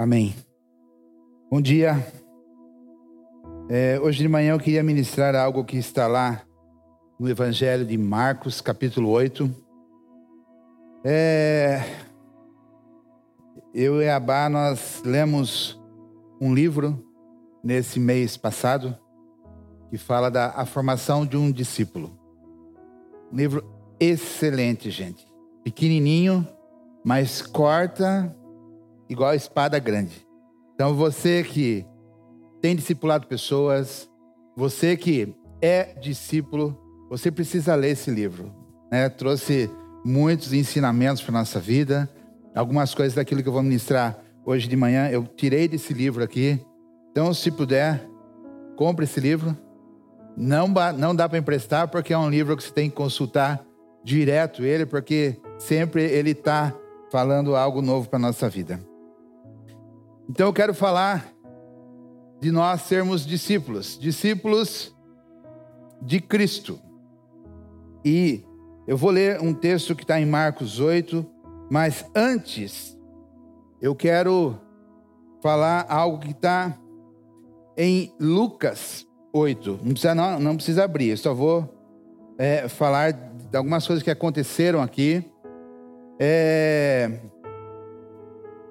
[0.00, 0.34] Amém.
[1.50, 1.94] Bom dia.
[3.68, 6.40] É, hoje de manhã eu queria ministrar algo que está lá
[7.18, 9.54] no Evangelho de Marcos, capítulo 8.
[11.04, 11.82] É,
[13.74, 15.78] eu e a Bá, nós lemos
[16.40, 17.06] um livro
[17.62, 18.96] nesse mês passado
[19.90, 22.18] que fala da a formação de um discípulo.
[23.30, 23.70] Um livro
[24.00, 25.28] excelente, gente.
[25.62, 26.48] Pequenininho,
[27.04, 28.34] mas corta
[29.10, 30.26] igual a espada grande.
[30.74, 31.84] Então você que
[32.62, 34.08] tem discipulado pessoas,
[34.56, 36.78] você que é discípulo,
[37.10, 38.54] você precisa ler esse livro.
[38.90, 39.08] Né?
[39.08, 39.68] Trouxe
[40.04, 42.08] muitos ensinamentos para nossa vida,
[42.54, 46.58] algumas coisas daquilo que eu vou ministrar hoje de manhã eu tirei desse livro aqui.
[47.10, 48.08] Então, se puder,
[48.76, 49.56] compre esse livro.
[50.36, 53.64] Não, não dá para emprestar porque é um livro que você tem que consultar
[54.02, 56.72] direto ele, porque sempre ele está
[57.10, 58.80] falando algo novo para nossa vida.
[60.30, 61.26] Então eu quero falar
[62.40, 64.94] de nós sermos discípulos, discípulos
[66.00, 66.78] de Cristo.
[68.04, 68.44] E
[68.86, 71.26] eu vou ler um texto que está em Marcos 8,
[71.68, 72.96] mas antes
[73.82, 74.56] eu quero
[75.42, 76.78] falar algo que está
[77.76, 79.80] em Lucas 8.
[79.82, 81.68] Não precisa, não, não precisa abrir, eu só vou
[82.38, 85.24] é, falar de algumas coisas que aconteceram aqui.
[86.20, 87.18] É,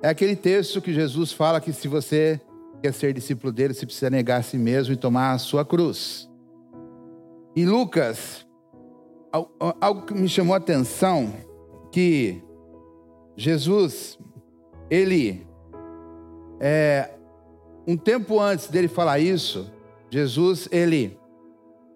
[0.01, 2.39] é aquele texto que Jesus fala que se você
[2.81, 6.29] quer ser discípulo dele, você precisa negar a si mesmo e tomar a sua cruz.
[7.55, 8.47] Em Lucas,
[9.81, 11.33] algo que me chamou a atenção,
[11.91, 12.41] que
[13.35, 14.17] Jesus,
[14.89, 15.45] ele,
[16.59, 17.11] é,
[17.85, 19.69] um tempo antes dele falar isso,
[20.09, 21.17] Jesus, ele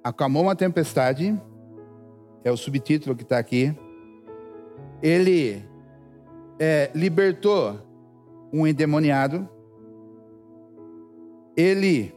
[0.03, 1.39] acalmou uma tempestade,
[2.43, 3.73] é o subtítulo que está aqui,
[5.01, 5.63] ele
[6.59, 7.79] é, libertou
[8.53, 9.49] um endemoniado,
[11.57, 12.13] ele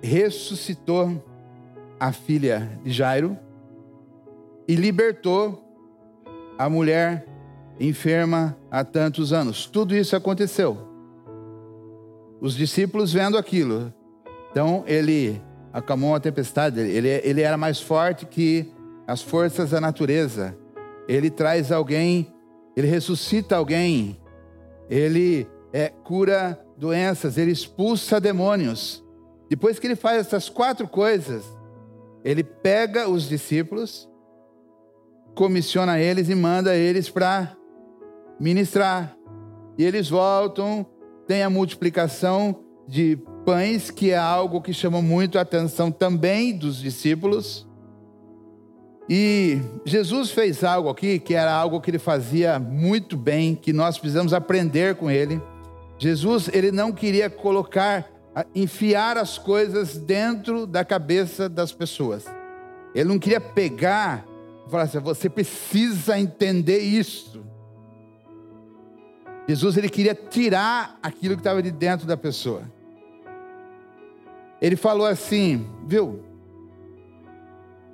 [0.00, 1.22] ressuscitou
[1.98, 3.36] a filha de Jairo
[4.68, 5.60] e libertou
[6.56, 7.26] a mulher
[7.80, 9.66] enferma há tantos anos.
[9.66, 10.78] Tudo isso aconteceu.
[12.40, 13.92] Os discípulos vendo aquilo.
[14.50, 18.72] Então ele acalmou a tempestade, ele, ele era mais forte que
[19.06, 20.56] as forças da natureza.
[21.08, 22.32] Ele traz alguém,
[22.76, 24.21] ele ressuscita alguém
[24.92, 29.02] ele é, cura doenças, ele expulsa demônios.
[29.48, 31.42] Depois que ele faz essas quatro coisas,
[32.22, 34.06] ele pega os discípulos,
[35.34, 37.56] comissiona eles e manda eles para
[38.38, 39.16] ministrar.
[39.78, 40.84] E eles voltam,
[41.26, 46.76] tem a multiplicação de pães, que é algo que chama muito a atenção também dos
[46.76, 47.66] discípulos.
[49.14, 53.98] E Jesus fez algo aqui que era algo que ele fazia muito bem, que nós
[53.98, 55.38] precisamos aprender com ele.
[55.98, 58.10] Jesus, ele não queria colocar,
[58.54, 62.24] enfiar as coisas dentro da cabeça das pessoas.
[62.94, 64.26] Ele não queria pegar
[64.66, 67.44] e falar assim: você precisa entender isso.
[69.46, 72.62] Jesus, ele queria tirar aquilo que estava de dentro da pessoa.
[74.58, 76.24] Ele falou assim, viu?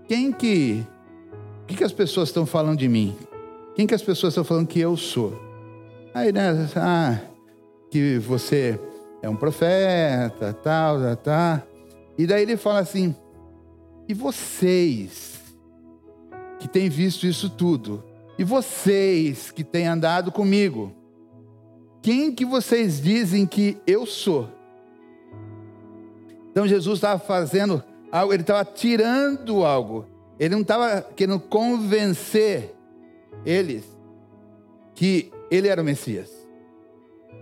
[0.07, 0.87] Quem que
[1.69, 3.15] que, que as pessoas estão falando de mim?
[3.77, 5.39] Quem que as pessoas estão falando que eu sou?
[6.15, 6.69] Aí, né?
[6.75, 7.21] Ah,
[7.91, 8.81] que você
[9.23, 11.63] é um profeta, tal, tal, tal.
[12.17, 13.15] E daí ele fala assim:
[14.09, 15.39] e vocês
[16.59, 18.03] que têm visto isso tudo?
[18.39, 20.93] E vocês que têm andado comigo?
[22.01, 24.49] Quem que vocês dizem que eu sou?
[26.51, 30.07] Então Jesus estava fazendo algo, ele estava tirando algo
[30.39, 32.75] ele não estava querendo convencer
[33.45, 33.85] eles
[34.95, 36.31] que ele era o Messias.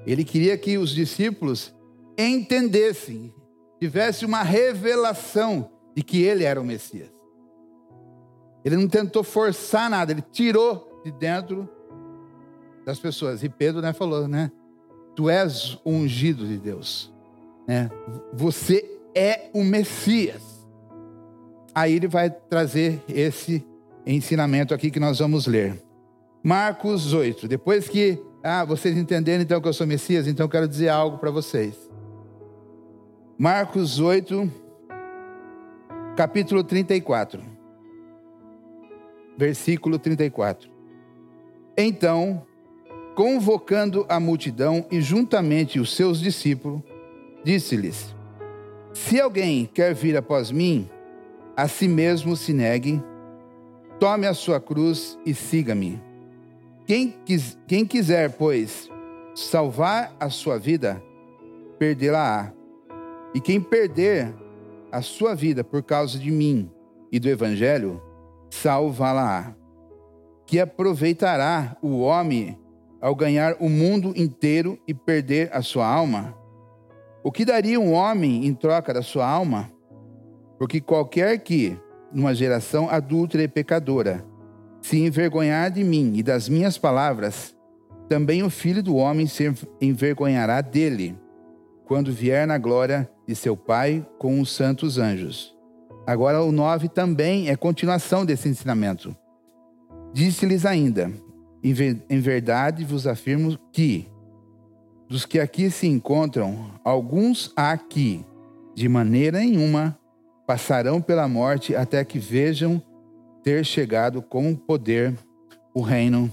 [0.06, 1.74] Ele queria que os discípulos
[2.16, 3.34] entendessem,
[3.80, 7.10] tivessem uma revelação de que ele era o Messias.
[8.64, 11.68] Ele não tentou forçar nada, ele tirou de dentro
[12.84, 13.42] das pessoas.
[13.42, 14.50] E Pedro né, falou, né?
[15.14, 17.12] Tu és ungido de Deus.
[17.66, 17.90] Né?
[18.32, 20.55] Você é o Messias
[21.76, 23.62] aí ele vai trazer esse
[24.06, 25.78] ensinamento aqui que nós vamos ler.
[26.42, 27.46] Marcos 8.
[27.46, 31.18] Depois que ah, vocês entenderam então que eu sou Messias, então eu quero dizer algo
[31.18, 31.74] para vocês.
[33.36, 34.50] Marcos 8,
[36.16, 37.42] capítulo 34,
[39.36, 40.70] versículo 34.
[41.76, 42.42] Então,
[43.14, 46.80] convocando a multidão e juntamente os seus discípulos,
[47.44, 48.14] disse-lhes:
[48.94, 50.88] Se alguém quer vir após mim,
[51.56, 53.02] a si mesmo se negue,
[53.98, 56.02] tome a sua cruz e siga-me.
[56.84, 58.90] Quem, quis, quem quiser, pois,
[59.34, 61.02] salvar a sua vida,
[61.78, 62.52] perdê-la-á.
[63.34, 64.34] E quem perder
[64.92, 66.70] a sua vida por causa de mim
[67.10, 68.00] e do evangelho,
[68.50, 69.54] salvá-la-á.
[70.46, 72.58] Que aproveitará o homem
[73.00, 76.34] ao ganhar o mundo inteiro e perder a sua alma?
[77.24, 79.72] O que daria um homem em troca da sua alma?
[80.58, 81.78] Porque qualquer que,
[82.12, 84.24] numa geração adúltera e pecadora,
[84.80, 87.56] se envergonhar de mim e das minhas palavras,
[88.08, 91.18] também o filho do homem se envergonhará dele,
[91.84, 95.54] quando vier na glória de seu Pai com os santos anjos.
[96.06, 99.14] Agora, o 9 também é continuação desse ensinamento.
[100.12, 101.10] Disse-lhes ainda:
[101.62, 104.08] Em verdade vos afirmo que,
[105.08, 108.24] dos que aqui se encontram, alguns há que,
[108.74, 109.98] de maneira nenhuma,
[110.46, 112.80] passarão pela morte até que vejam
[113.42, 115.14] ter chegado com poder
[115.74, 116.32] o reino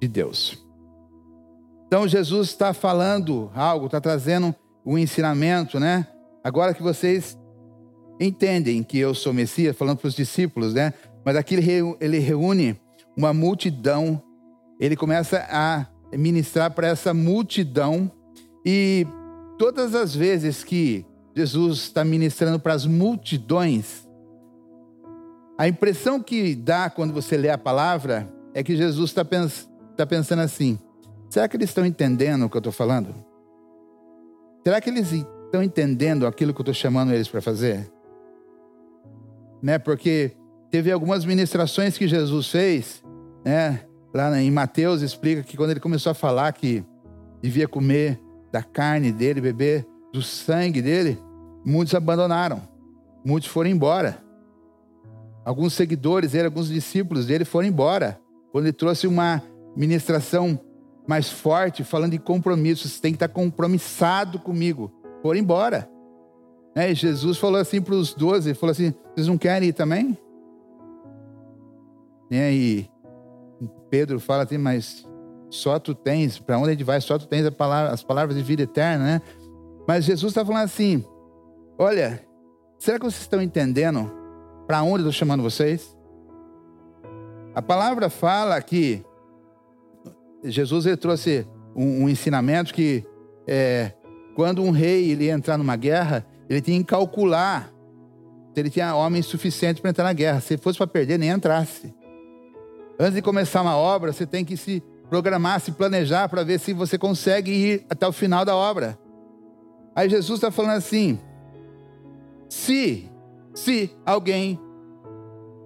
[0.00, 0.64] de Deus.
[1.86, 4.54] Então Jesus está falando algo, está trazendo
[4.84, 6.06] um ensinamento, né?
[6.42, 7.38] Agora que vocês
[8.20, 10.94] entendem que eu sou Messias, falando para os discípulos, né?
[11.24, 11.54] Mas aqui
[12.00, 12.80] ele reúne
[13.16, 14.22] uma multidão,
[14.78, 15.86] ele começa a
[16.16, 18.10] ministrar para essa multidão
[18.64, 19.06] e
[19.58, 21.04] todas as vezes que
[21.34, 24.08] Jesus está ministrando para as multidões,
[25.60, 30.06] a impressão que dá quando você lê a palavra é que Jesus está pens tá
[30.06, 30.78] pensando assim:
[31.28, 33.14] será que eles estão entendendo o que eu estou falando?
[34.64, 37.90] Será que eles estão entendendo aquilo que eu estou chamando eles para fazer?
[39.62, 39.78] Né?
[39.78, 40.32] Porque
[40.70, 43.02] teve algumas ministrações que Jesus fez,
[43.44, 43.84] né?
[44.14, 46.82] Lá em Mateus explica que quando ele começou a falar que
[47.42, 48.18] devia comer
[48.50, 51.18] da carne dele, beber do sangue dele,
[51.64, 52.62] muitos abandonaram,
[53.24, 54.22] muitos foram embora.
[55.44, 58.20] Alguns seguidores dele, alguns discípulos dele foram embora.
[58.52, 59.42] Quando ele trouxe uma
[59.76, 60.58] ministração
[61.06, 64.92] mais forte, falando de compromisso, você tem que estar compromissado comigo,
[65.22, 65.90] foram embora.
[66.74, 70.16] É, e Jesus falou assim para os doze, falou assim, vocês não querem ir também?
[72.30, 72.88] É, e
[73.90, 75.04] Pedro fala assim, mas
[75.50, 78.42] só tu tens, para onde a gente vai, só tu tens palavra, as palavras de
[78.42, 79.22] vida eterna, né?
[79.90, 81.04] Mas Jesus está falando assim:
[81.76, 82.24] olha,
[82.78, 84.08] será que vocês estão entendendo
[84.64, 85.96] para onde eu estou chamando vocês?
[87.56, 89.04] A palavra fala que
[90.44, 91.44] Jesus ele trouxe
[91.74, 93.04] um, um ensinamento que
[93.48, 93.90] é,
[94.36, 97.68] quando um rei ele ia entrar numa guerra, ele tinha que calcular
[98.54, 100.40] se ele tinha homens suficientes para entrar na guerra.
[100.40, 101.92] Se fosse para perder, nem entrasse.
[102.96, 106.72] Antes de começar uma obra, você tem que se programar, se planejar para ver se
[106.72, 108.96] você consegue ir até o final da obra.
[109.94, 111.18] Aí Jesus está falando assim:
[112.48, 113.10] se,
[113.54, 114.60] se alguém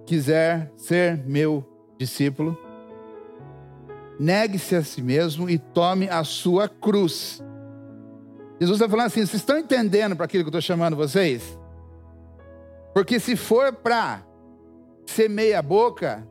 [0.05, 1.63] quiser ser meu
[1.97, 2.57] discípulo,
[4.19, 7.43] negue-se a si mesmo e tome a sua cruz.
[8.59, 11.57] Jesus está falando assim: vocês estão entendendo para aquilo que eu estou chamando vocês?
[12.93, 14.25] Porque se for para
[15.05, 16.25] ser meia boca,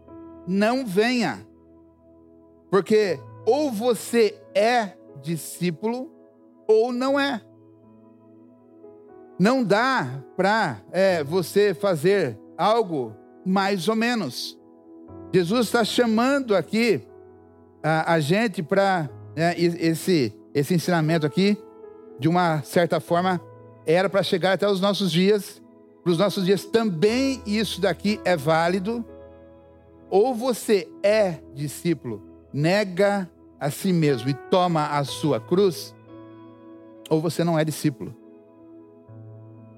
[0.47, 1.47] não venha.
[2.71, 6.11] Porque ou você é discípulo
[6.67, 7.43] ou não é.
[9.39, 13.15] Não dá para é, você fazer algo
[13.45, 14.59] mais ou menos.
[15.33, 17.03] Jesus está chamando aqui
[17.83, 21.59] a, a gente para né, esse, esse ensinamento aqui,
[22.19, 23.41] de uma certa forma,
[23.85, 25.61] era para chegar até os nossos dias.
[26.03, 29.05] Para os nossos dias também isso daqui é válido.
[30.09, 35.93] Ou você é discípulo nega a si mesmo e toma a sua cruz,
[37.11, 38.15] ou você não é discípulo.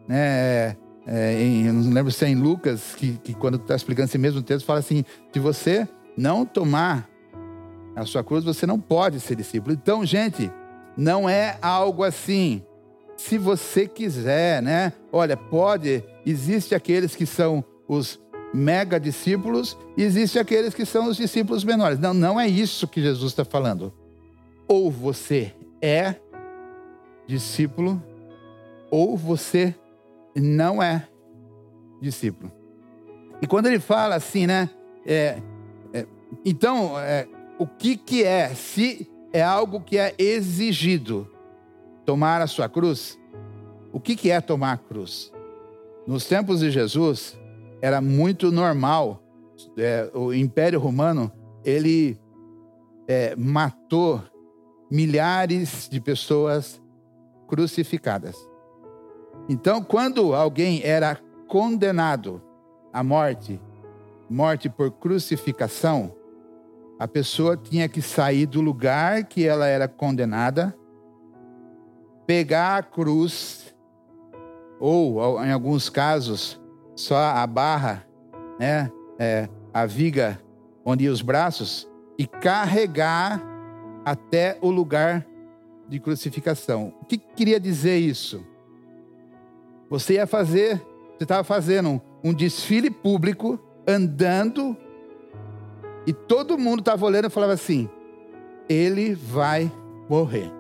[0.09, 4.09] É, é, em, eu não lembro se é em Lucas, que, que quando está explicando
[4.09, 7.09] esse mesmo texto, fala assim: se você não tomar
[7.95, 9.73] a sua cruz, você não pode ser discípulo.
[9.73, 10.51] Então, gente,
[10.97, 12.63] não é algo assim.
[13.17, 14.93] Se você quiser, né?
[15.11, 18.21] Olha, pode, existe aqueles que são os
[18.53, 21.99] mega discípulos, e existe aqueles que são os discípulos menores.
[21.99, 23.93] Não, não é isso que Jesus está falando.
[24.69, 26.17] Ou você é
[27.27, 28.03] discípulo,
[28.91, 29.75] ou você
[30.41, 31.09] não é
[32.01, 32.53] discípulo.
[33.41, 34.71] E quando ele fala assim, né?
[35.05, 35.41] É,
[35.93, 36.07] é,
[36.45, 37.29] então, é,
[37.59, 38.55] o que, que é?
[38.55, 41.31] Se é algo que é exigido,
[42.05, 43.19] tomar a sua cruz,
[43.93, 45.33] o que, que é tomar a cruz?
[46.07, 47.39] Nos tempos de Jesus,
[47.81, 49.23] era muito normal.
[49.77, 51.33] É, o Império Romano
[51.65, 52.19] ele
[53.09, 54.23] é, matou
[54.91, 56.81] milhares de pessoas
[57.49, 58.37] crucificadas.
[59.49, 62.43] Então, quando alguém era condenado
[62.93, 63.61] à morte,
[64.29, 66.13] morte por crucificação,
[66.99, 70.75] A pessoa tinha que sair do lugar que ela era condenada,
[72.27, 73.75] pegar a cruz,
[74.81, 76.59] ou em alguns casos,
[76.95, 78.07] só a barra,
[78.59, 78.91] né?
[79.19, 80.41] É, a viga
[80.85, 81.87] onde os braços,
[82.19, 83.43] e carregar
[84.05, 85.27] até o lugar
[85.87, 86.95] de crucificação.
[87.03, 88.43] O que queria dizer isso?
[89.89, 90.79] Você ia fazer,
[91.17, 94.77] você estava fazendo um desfile público, andando,
[96.07, 97.89] e todo mundo estava olhando e falava assim:
[98.69, 99.71] ele vai
[100.09, 100.53] morrer.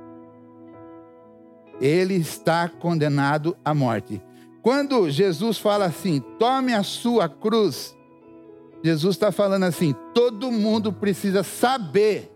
[1.80, 4.22] Ele está condenado à morte.
[4.62, 7.96] Quando Jesus fala assim, tome a sua cruz,
[8.82, 12.32] Jesus está falando assim: todo mundo precisa saber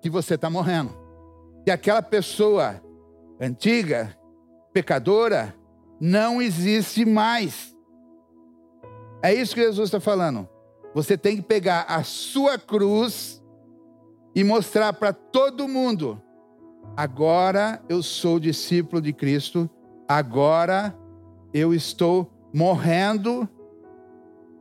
[0.00, 0.90] que você está morrendo.
[1.64, 2.80] Que aquela pessoa
[3.40, 4.16] antiga,
[4.76, 5.54] pecadora,
[5.98, 7.74] não existe mais.
[9.22, 10.46] É isso que Jesus está falando.
[10.94, 13.42] Você tem que pegar a sua cruz
[14.34, 16.20] e mostrar para todo mundo:
[16.94, 19.70] agora eu sou discípulo de Cristo
[20.06, 20.94] agora
[21.54, 23.48] eu estou morrendo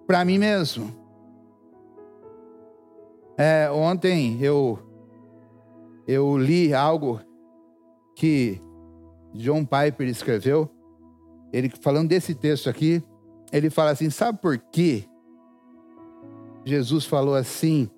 [0.07, 0.95] para mim mesmo.
[3.37, 4.79] É, ontem eu
[6.07, 7.19] eu li algo
[8.15, 8.61] que
[9.35, 10.69] John Piper escreveu.
[11.51, 13.03] Ele falando desse texto aqui,
[13.51, 15.07] ele fala assim: sabe por que
[16.65, 17.89] Jesus falou assim?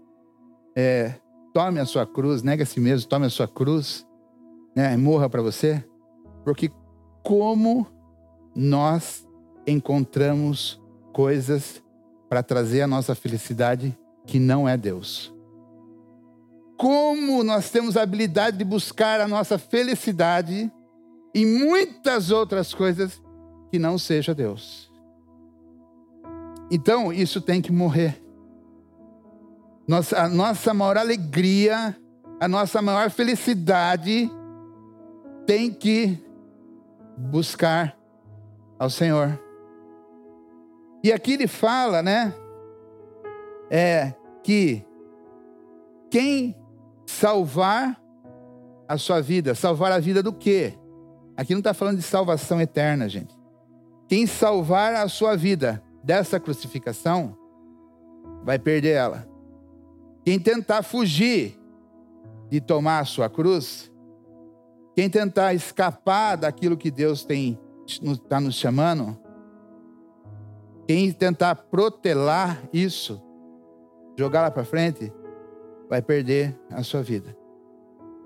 [0.76, 1.16] É,
[1.54, 4.06] tome a sua cruz, nega a si mesmo, tome a sua cruz,
[4.76, 5.84] né, morra para você,
[6.44, 6.70] porque
[7.24, 7.88] como
[8.56, 9.28] nós
[9.66, 10.80] encontramos
[11.12, 11.82] coisas
[12.30, 15.34] para trazer a nossa felicidade que não é Deus.
[16.78, 20.72] Como nós temos a habilidade de buscar a nossa felicidade
[21.38, 23.22] em muitas outras coisas
[23.70, 24.92] que não seja Deus.
[26.72, 28.20] Então, isso tem que morrer.
[29.88, 31.96] Nossa, a nossa maior alegria,
[32.40, 34.32] a nossa maior felicidade
[35.46, 36.18] tem que
[37.16, 37.96] buscar
[38.80, 39.40] ao Senhor.
[41.04, 42.34] E aqui ele fala, né?
[43.70, 44.12] É
[44.44, 44.84] que
[46.10, 46.56] quem
[47.06, 48.02] salvar
[48.88, 50.74] a sua vida, salvar a vida do quê?
[51.38, 53.38] Aqui não está falando de salvação eterna, gente.
[54.10, 57.38] Quem salvar a sua vida dessa crucificação,
[58.44, 59.28] vai perder ela.
[60.24, 61.60] Quem tentar fugir
[62.50, 63.92] de tomar a sua cruz,
[64.96, 69.20] quem tentar escapar daquilo que Deus tem está nos chamando,
[70.88, 73.22] quem tentar protelar isso,
[74.18, 75.12] jogar lá para frente,
[75.90, 77.38] vai perder a sua vida.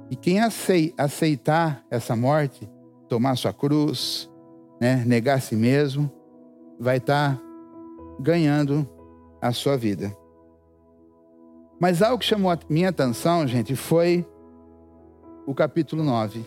[0.10, 2.70] E quem aceitar essa morte,
[3.12, 4.32] tomar sua cruz,
[4.80, 6.10] né, negar a si mesmo,
[6.80, 7.44] vai estar tá
[8.22, 8.88] ganhando
[9.42, 10.16] a sua vida.
[11.78, 14.26] Mas algo que chamou a minha atenção, gente, foi
[15.46, 16.46] o capítulo 9.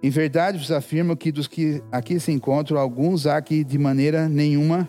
[0.00, 4.28] Em verdade vos afirmo que dos que aqui se encontram, alguns há que de maneira
[4.28, 4.88] nenhuma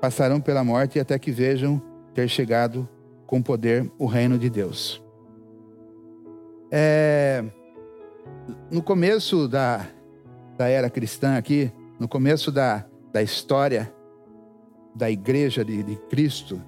[0.00, 1.80] passarão pela morte até que vejam
[2.12, 2.88] ter chegado
[3.24, 5.00] com poder o reino de Deus.
[6.72, 7.44] É,
[8.70, 9.86] no começo da,
[10.56, 13.92] da era cristã aqui, no começo da, da história
[14.94, 16.60] da igreja de, de Cristo,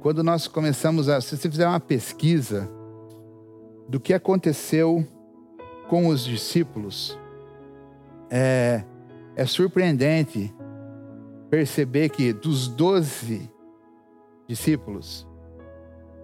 [0.00, 1.20] quando nós começamos a.
[1.20, 2.68] Se você fizer uma pesquisa
[3.88, 5.06] do que aconteceu
[5.88, 7.18] com os discípulos,
[8.30, 8.84] é,
[9.36, 10.52] é surpreendente
[11.50, 13.50] perceber que dos doze
[14.48, 15.26] discípulos,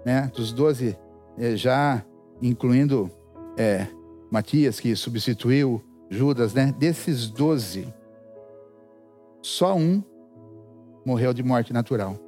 [0.05, 0.99] né, dos doze,
[1.37, 2.05] é, já
[2.43, 3.11] incluindo
[3.57, 3.87] é,
[4.31, 7.93] Matias, que substituiu Judas, né, desses doze,
[9.43, 10.03] só um
[11.05, 12.19] morreu de morte natural.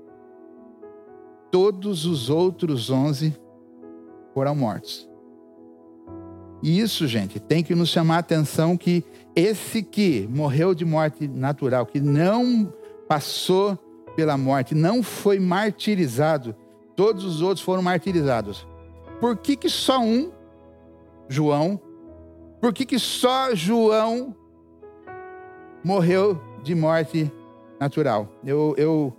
[1.50, 3.34] Todos os outros onze
[4.32, 5.08] foram mortos.
[6.62, 9.04] E isso, gente, tem que nos chamar a atenção que
[9.34, 12.72] esse que morreu de morte natural, que não
[13.08, 13.78] passou
[14.14, 16.54] pela morte, não foi martirizado,
[16.94, 18.66] todos os outros foram martirizados.
[19.20, 20.30] Por que, que só um,
[21.28, 21.80] João,
[22.60, 24.34] por que, que só João
[25.82, 27.32] morreu de morte
[27.80, 28.28] natural?
[28.44, 29.16] Eu, eu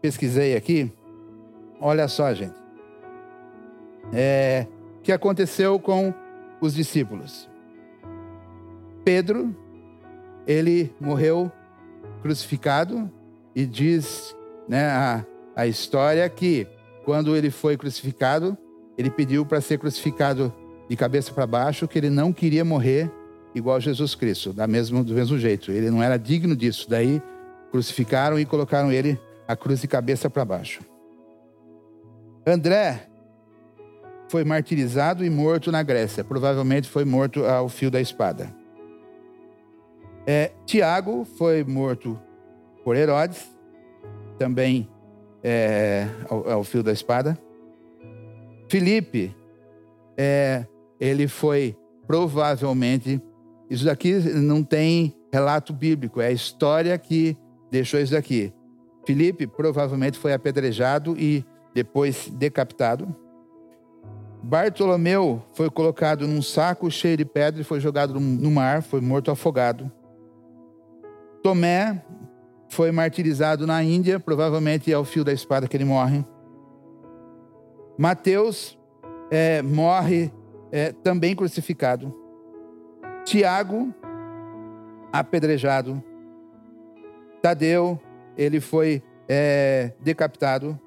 [0.00, 0.90] pesquisei aqui,
[1.80, 2.54] olha só, gente.
[4.12, 4.66] É,
[4.98, 6.14] o que aconteceu com
[6.60, 7.48] os discípulos.
[9.04, 9.54] Pedro,
[10.46, 11.50] ele morreu
[12.22, 13.10] crucificado
[13.54, 14.34] e diz
[14.68, 16.66] né, a, a história que
[17.04, 18.56] quando ele foi crucificado,
[18.98, 20.52] ele pediu para ser crucificado
[20.88, 23.10] de cabeça para baixo, que ele não queria morrer
[23.54, 25.72] igual Jesus Cristo, da mesmo, do mesmo jeito.
[25.72, 26.88] Ele não era digno disso.
[26.88, 27.22] Daí
[27.70, 30.82] crucificaram e colocaram ele a cruz de cabeça para baixo.
[32.46, 33.08] André
[34.28, 36.22] foi martirizado e morto na Grécia.
[36.22, 38.54] Provavelmente foi morto ao fio da espada.
[40.26, 42.18] É, Tiago foi morto
[42.84, 43.48] por Herodes,
[44.38, 44.88] também
[45.42, 47.38] é, ao, ao, fio da espada.
[48.68, 49.34] Filipe,
[50.16, 50.66] é,
[51.00, 51.76] ele foi
[52.06, 53.20] provavelmente.
[53.68, 57.36] Isso daqui não tem relato bíblico, é a história que
[57.70, 58.52] deixou isso daqui.
[59.04, 63.14] Filipe provavelmente foi apedrejado e depois decapitado.
[64.42, 69.30] Bartolomeu foi colocado num saco cheio de pedra e foi jogado no mar, foi morto
[69.30, 69.90] afogado.
[71.42, 72.02] Tomé
[72.68, 76.24] foi martirizado na Índia, provavelmente é o fio da espada que ele morre.
[77.98, 78.78] Mateus
[79.30, 80.30] é, morre
[80.70, 82.14] é, também crucificado.
[83.24, 83.92] Tiago,
[85.12, 86.02] apedrejado.
[87.42, 88.00] Tadeu,
[88.36, 90.78] ele foi é, decapitado,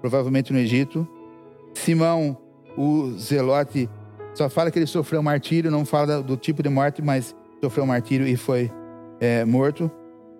[0.00, 1.06] provavelmente no Egito.
[1.74, 2.36] Simão,
[2.76, 3.88] o zelote,
[4.34, 8.26] só fala que ele sofreu martírio, não fala do tipo de morte, mas sofreu martírio
[8.26, 8.70] e foi
[9.20, 9.90] é, morto.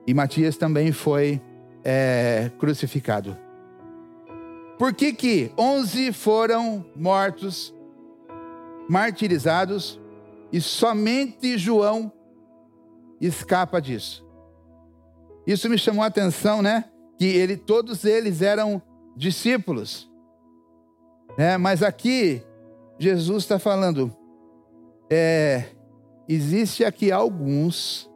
[0.06, 1.40] E Matias também foi
[1.84, 3.36] é, crucificado.
[4.78, 7.72] Por que que 11 foram mortos,
[8.88, 10.00] martirizados,
[10.52, 12.12] e somente João
[13.20, 14.26] escapa disso?
[15.46, 16.84] Isso me chamou a atenção, né?
[17.18, 18.82] Que ele, todos eles eram
[19.16, 20.10] discípulos.
[21.36, 21.56] Né?
[21.56, 22.42] Mas aqui,
[22.98, 24.14] Jesus está falando,
[25.10, 25.66] é,
[26.28, 28.10] existe aqui alguns,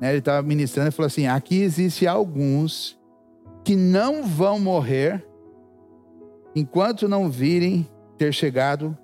[0.00, 0.10] né?
[0.10, 2.98] ele estava ministrando e falou assim: aqui existe alguns
[3.64, 5.26] que não vão morrer
[6.54, 8.96] enquanto não virem ter chegado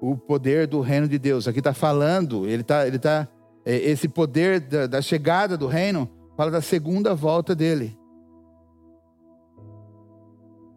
[0.00, 1.46] o poder do reino de Deus.
[1.46, 3.28] Aqui está falando, ele está, ele tá,
[3.64, 7.98] é, esse poder da, da chegada do reino fala da segunda volta dele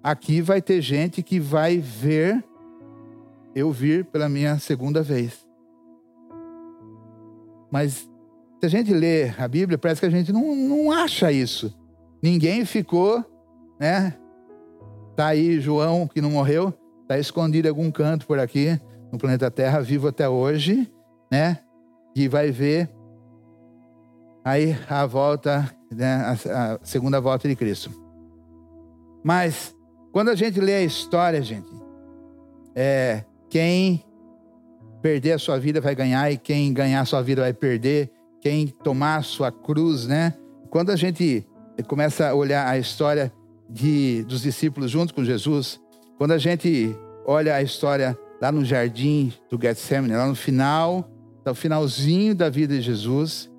[0.03, 2.43] aqui vai ter gente que vai ver
[3.55, 5.47] eu vir pela minha segunda vez.
[7.71, 8.09] Mas
[8.59, 11.73] se a gente lê a Bíblia, parece que a gente não, não acha isso.
[12.21, 13.23] Ninguém ficou,
[13.79, 14.17] né?
[15.15, 16.73] Tá aí João, que não morreu,
[17.07, 18.79] tá escondido em algum canto por aqui,
[19.11, 20.91] no planeta Terra, vivo até hoje,
[21.31, 21.59] né?
[22.15, 22.89] E vai ver
[24.43, 26.15] aí a volta, né?
[26.15, 27.91] a, a segunda volta de Cristo.
[29.23, 29.75] Mas
[30.11, 31.69] quando a gente lê a história, gente,
[32.75, 34.03] é, quem
[35.01, 38.11] perder a sua vida vai ganhar e quem ganhar a sua vida vai perder,
[38.41, 40.33] quem tomar a sua cruz, né?
[40.69, 41.47] Quando a gente
[41.87, 43.31] começa a olhar a história
[43.69, 45.79] de, dos discípulos junto com Jesus,
[46.23, 51.05] quando a gente olha a história lá no jardim do Getsemane, lá no final,
[51.45, 53.51] no finalzinho da vida de Jesus,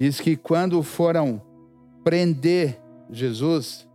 [0.00, 1.40] diz que quando foram
[2.02, 3.88] prender Jesus,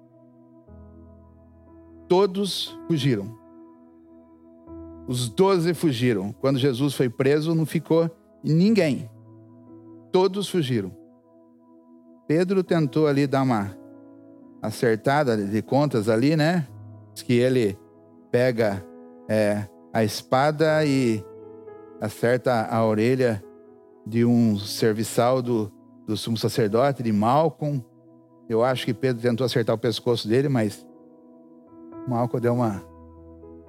[2.08, 3.38] todos fugiram.
[5.06, 6.32] Os doze fugiram.
[6.32, 8.10] Quando Jesus foi preso, não ficou
[8.42, 9.10] ninguém.
[10.14, 10.96] Todos fugiram.
[12.26, 13.78] Pedro tentou ali dar uma
[14.62, 16.66] acertada de contas ali, né?
[17.14, 17.78] Diz que ele
[18.38, 18.86] pega
[19.28, 21.26] é, a espada e
[22.00, 23.44] acerta a orelha
[24.06, 25.74] de um serviçal do,
[26.06, 27.84] do sumo sacerdote, de Malcolm.
[28.48, 30.86] Eu acho que Pedro tentou acertar o pescoço dele, mas
[32.08, 32.84] Malco deu uma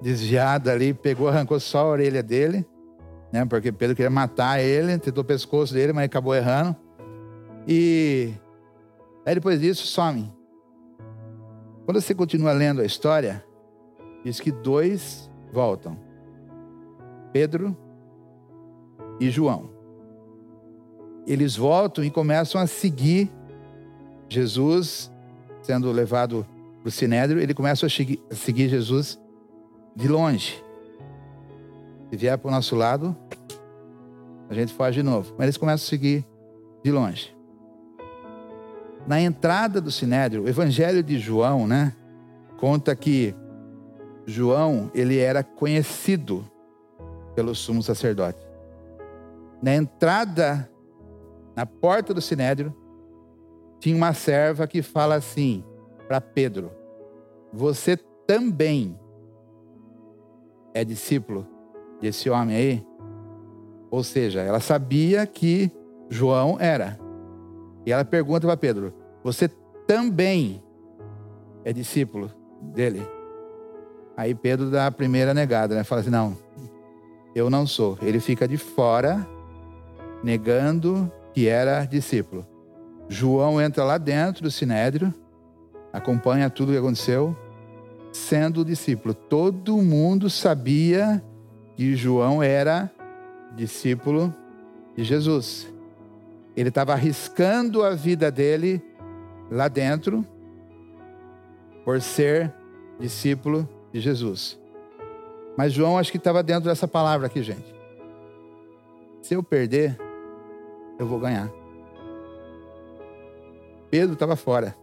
[0.03, 2.63] desviada ali, pegou, arrancou só a orelha dele,
[3.33, 3.43] né?
[3.45, 6.75] Porque Pedro queria matar ele, tentou o pescoço dele, mas acabou errando.
[7.67, 8.35] E
[9.25, 10.31] aí depois disso some.
[11.85, 13.48] Quando você continua lendo a história,
[14.23, 15.97] diz que dois voltam:
[17.31, 17.75] Pedro
[19.19, 19.69] e João.
[21.27, 23.31] Eles voltam e começam a seguir
[24.27, 25.11] Jesus
[25.61, 26.45] sendo levado
[26.81, 29.19] para o Sinédrio, ele começa a seguir Jesus
[29.95, 30.63] de longe.
[32.09, 33.15] Se vier para o nosso lado,
[34.49, 35.33] a gente foge de novo.
[35.37, 36.25] Mas eles começam a seguir
[36.83, 37.35] de longe.
[39.05, 41.93] Na entrada do Sinédrio, o Evangelho de João, né,
[42.57, 43.35] conta que
[44.29, 46.45] João, ele era conhecido
[47.33, 48.47] pelo sumo sacerdote.
[49.61, 50.69] Na entrada,
[51.55, 52.73] na porta do Sinédrio,
[53.79, 55.63] tinha uma serva que fala assim:
[56.07, 56.71] para Pedro:
[57.51, 58.97] Você também
[60.75, 61.47] é discípulo
[61.99, 62.87] desse homem aí?
[63.89, 65.71] Ou seja, ela sabia que
[66.07, 66.99] João era.
[67.83, 69.47] E ela pergunta para Pedro: Você
[69.87, 70.63] também
[71.65, 73.18] é discípulo dele?
[74.19, 75.85] Aí Pedro dá a primeira negada, né?
[75.85, 76.37] Fala assim: Não,
[77.33, 77.97] eu não sou.
[78.01, 79.25] Ele fica de fora,
[80.21, 82.45] negando que era discípulo.
[83.07, 85.13] João entra lá dentro do sinédrio
[85.93, 87.33] acompanha tudo o que aconteceu,
[88.11, 89.13] sendo discípulo.
[89.13, 91.23] Todo mundo sabia
[91.77, 92.91] que João era
[93.55, 94.35] discípulo
[94.97, 95.71] de Jesus.
[96.57, 98.83] Ele estava arriscando a vida dele
[99.49, 100.25] lá dentro
[101.85, 102.53] por ser
[102.99, 104.59] discípulo de Jesus.
[105.57, 107.75] Mas João acho que estava dentro dessa palavra aqui, gente.
[109.21, 109.99] Se eu perder,
[110.97, 111.51] eu vou ganhar.
[113.89, 114.75] Pedro estava fora.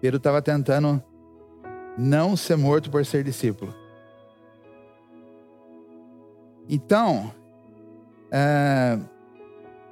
[0.00, 1.02] Pedro estava tentando
[1.96, 3.74] não ser morto por ser discípulo.
[6.68, 7.32] Então,
[8.30, 8.98] é,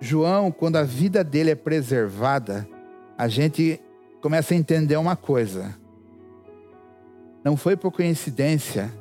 [0.01, 2.69] João, quando a vida dele é preservada,
[3.17, 3.81] a gente
[4.21, 5.75] começa a entender uma coisa.
[7.45, 8.93] Não foi por coincidência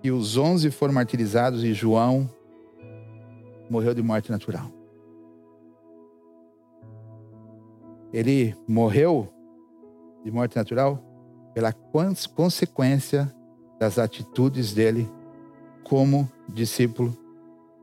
[0.00, 2.28] que os onze foram martirizados e João
[3.68, 4.70] morreu de morte natural.
[8.12, 9.32] Ele morreu
[10.24, 11.02] de morte natural
[11.54, 13.32] pela consequência
[13.78, 15.08] das atitudes dele
[15.84, 17.16] como discípulo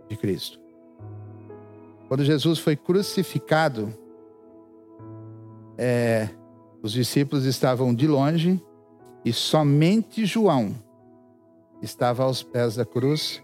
[0.08, 0.60] de Cristo.
[2.08, 3.94] Quando Jesus foi crucificado,
[5.78, 6.30] é,
[6.82, 8.60] os discípulos estavam de longe
[9.30, 10.74] e somente João
[11.84, 13.44] estava aos pés da cruz,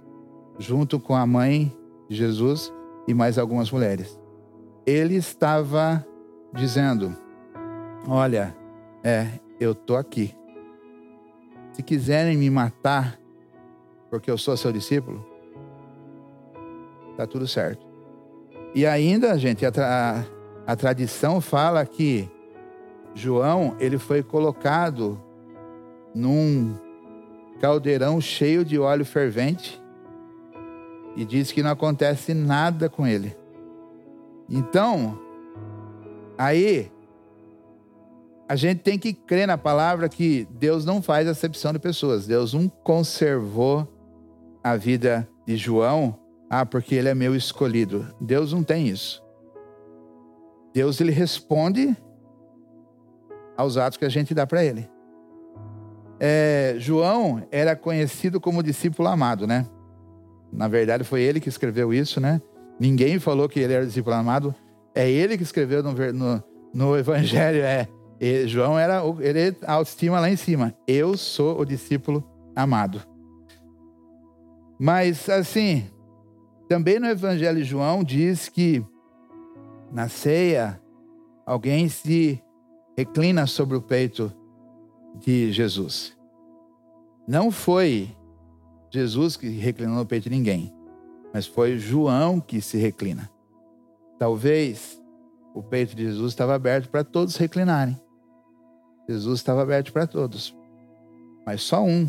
[0.58, 1.72] junto com a mãe
[2.10, 2.74] de Jesus
[3.08, 4.20] e mais algumas mulheres.
[4.84, 6.04] Ele estava
[6.52, 7.16] dizendo:
[8.08, 8.58] Olha,
[9.04, 9.28] é,
[9.60, 10.36] eu tô aqui.
[11.74, 13.20] Se quiserem me matar,
[14.10, 15.24] porque eu sou seu discípulo,
[17.16, 17.86] tá tudo certo.
[18.74, 20.26] E ainda, gente, a, tra
[20.66, 22.28] a tradição fala que
[23.14, 25.22] João ele foi colocado
[26.16, 26.76] num
[27.60, 29.82] caldeirão cheio de óleo fervente
[31.16, 33.36] e diz que não acontece nada com ele.
[34.50, 35.20] Então,
[36.38, 36.92] aí
[38.48, 42.26] a gente tem que crer na palavra que Deus não faz acepção de pessoas.
[42.26, 43.88] Deus não conservou
[44.64, 46.18] a vida de João
[46.50, 48.08] ah, porque ele é meu escolhido.
[48.22, 49.24] Deus não tem isso.
[50.74, 51.96] Deus ele responde
[53.58, 54.95] aos atos que a gente dá para ele.
[56.20, 59.66] É, João era conhecido como discípulo amado, né?
[60.52, 62.42] Na verdade, foi ele que escreveu isso, né?
[62.80, 64.56] Ninguém falou que ele era discípulo amado.
[64.94, 67.62] É ele que escreveu no, no, no Evangelho.
[67.62, 67.88] É,
[68.48, 70.74] João era ele a autoestima lá em cima.
[70.88, 72.24] Eu sou o discípulo
[72.56, 73.02] amado.
[74.80, 75.86] Mas assim,
[76.68, 78.84] também no Evangelho de João diz que
[79.92, 80.80] na ceia
[81.46, 82.42] alguém se
[82.98, 84.32] reclina sobre o peito
[85.20, 86.16] de Jesus.
[87.28, 88.16] Não foi
[88.92, 90.74] Jesus que reclinou no peito de ninguém,
[91.34, 93.30] mas foi João que se reclina.
[94.18, 95.02] Talvez
[95.54, 98.00] o peito de Jesus estava aberto para todos reclinarem.
[99.08, 100.56] Jesus estava aberto para todos,
[101.46, 102.08] mas só um.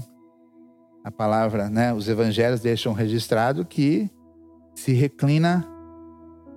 [1.05, 1.95] A palavra, né?
[1.95, 4.11] Os evangelhos deixam registrado que
[4.75, 5.65] se reclina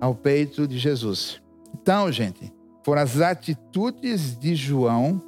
[0.00, 1.40] ao peito de Jesus.
[1.72, 5.22] Então, gente, foram as atitudes de João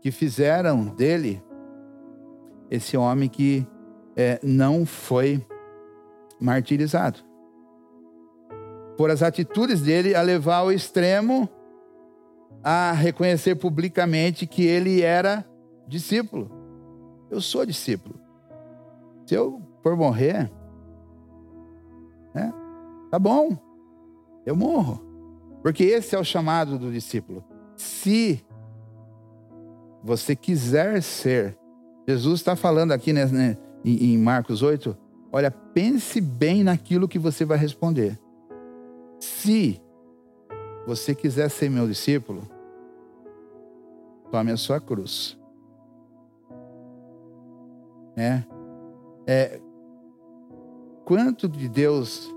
[0.00, 1.42] que fizeram dele
[2.70, 3.66] esse homem que
[4.16, 5.44] é, não foi
[6.40, 7.18] martirizado.
[8.96, 11.48] Foram as atitudes dele a levar ao extremo
[12.62, 15.46] a reconhecer publicamente que ele era
[15.88, 16.50] discípulo.
[17.30, 18.20] Eu sou discípulo.
[19.26, 20.50] Se eu for morrer,
[22.34, 22.52] né?
[23.10, 23.56] Tá bom,
[24.44, 25.00] eu morro.
[25.62, 27.44] Porque esse é o chamado do discípulo.
[27.76, 28.44] Se
[30.02, 31.58] você quiser ser,
[32.08, 34.96] Jesus está falando aqui né, né, em Marcos 8,
[35.32, 38.18] olha, pense bem naquilo que você vai responder.
[39.18, 39.80] Se
[40.86, 42.48] você quiser ser meu discípulo,
[44.30, 45.38] tome a sua cruz.
[48.16, 48.42] É,
[49.26, 49.60] é,
[51.04, 52.28] quanto de Deus,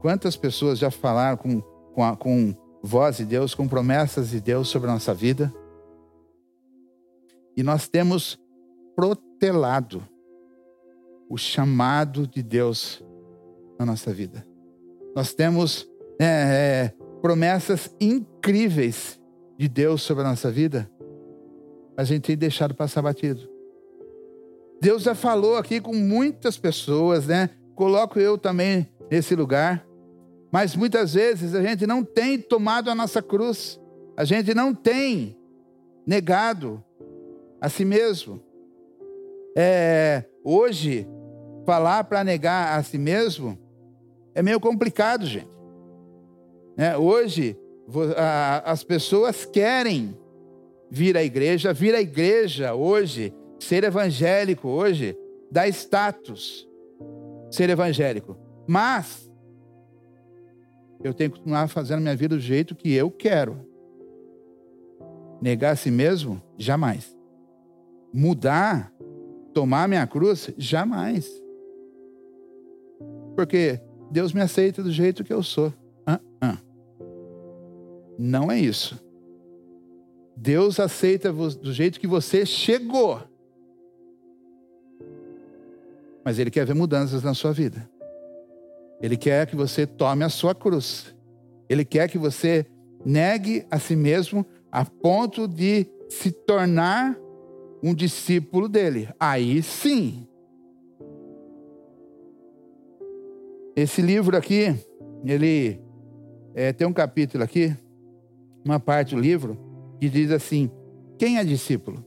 [0.00, 4.68] quantas pessoas já falaram com, com, a, com voz de Deus, com promessas de Deus
[4.68, 5.52] sobre a nossa vida?
[7.56, 8.38] E nós temos
[8.96, 10.06] protelado
[11.28, 13.04] o chamado de Deus
[13.78, 14.46] na nossa vida.
[15.14, 15.88] Nós temos
[16.20, 19.20] é, é, promessas incríveis
[19.56, 20.90] de Deus sobre a nossa vida,
[21.96, 23.48] mas a gente tem deixado passar batido.
[24.80, 27.50] Deus já falou aqui com muitas pessoas, né?
[27.74, 29.86] coloco eu também nesse lugar.
[30.52, 33.80] Mas muitas vezes a gente não tem tomado a nossa cruz,
[34.16, 35.36] a gente não tem
[36.06, 36.82] negado
[37.64, 38.42] a si mesmo.
[39.56, 41.08] É, hoje,
[41.64, 43.58] falar para negar a si mesmo
[44.34, 45.48] é meio complicado, gente.
[46.76, 47.56] É, hoje,
[48.64, 50.14] as pessoas querem
[50.90, 55.16] vir à igreja, vir à igreja hoje, ser evangélico hoje,
[55.50, 56.68] dá status
[57.50, 58.36] ser evangélico.
[58.66, 59.30] Mas
[61.02, 63.58] eu tenho que continuar fazendo minha vida do jeito que eu quero.
[65.40, 66.42] Negar a si mesmo?
[66.58, 67.13] Jamais.
[68.16, 68.92] Mudar?
[69.52, 70.50] Tomar minha cruz?
[70.56, 71.28] Jamais.
[73.34, 75.72] Porque Deus me aceita do jeito que eu sou.
[78.16, 79.02] Não é isso.
[80.36, 83.20] Deus aceita do jeito que você chegou.
[86.24, 87.90] Mas Ele quer ver mudanças na sua vida.
[89.02, 91.14] Ele quer que você tome a sua cruz.
[91.68, 92.64] Ele quer que você
[93.04, 97.18] negue a si mesmo a ponto de se tornar
[97.84, 99.10] um discípulo dele.
[99.20, 100.26] Aí sim.
[103.76, 104.74] Esse livro aqui,
[105.22, 105.78] ele
[106.54, 107.76] é, tem um capítulo aqui,
[108.64, 109.58] uma parte do livro,
[110.00, 110.70] que diz assim:
[111.18, 112.02] quem é discípulo?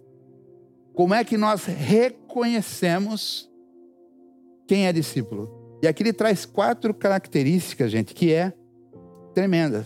[0.96, 3.48] Como é que nós reconhecemos
[4.66, 5.78] quem é discípulo?
[5.84, 8.52] E aqui ele traz quatro características, gente, que é
[9.36, 9.86] tremendas.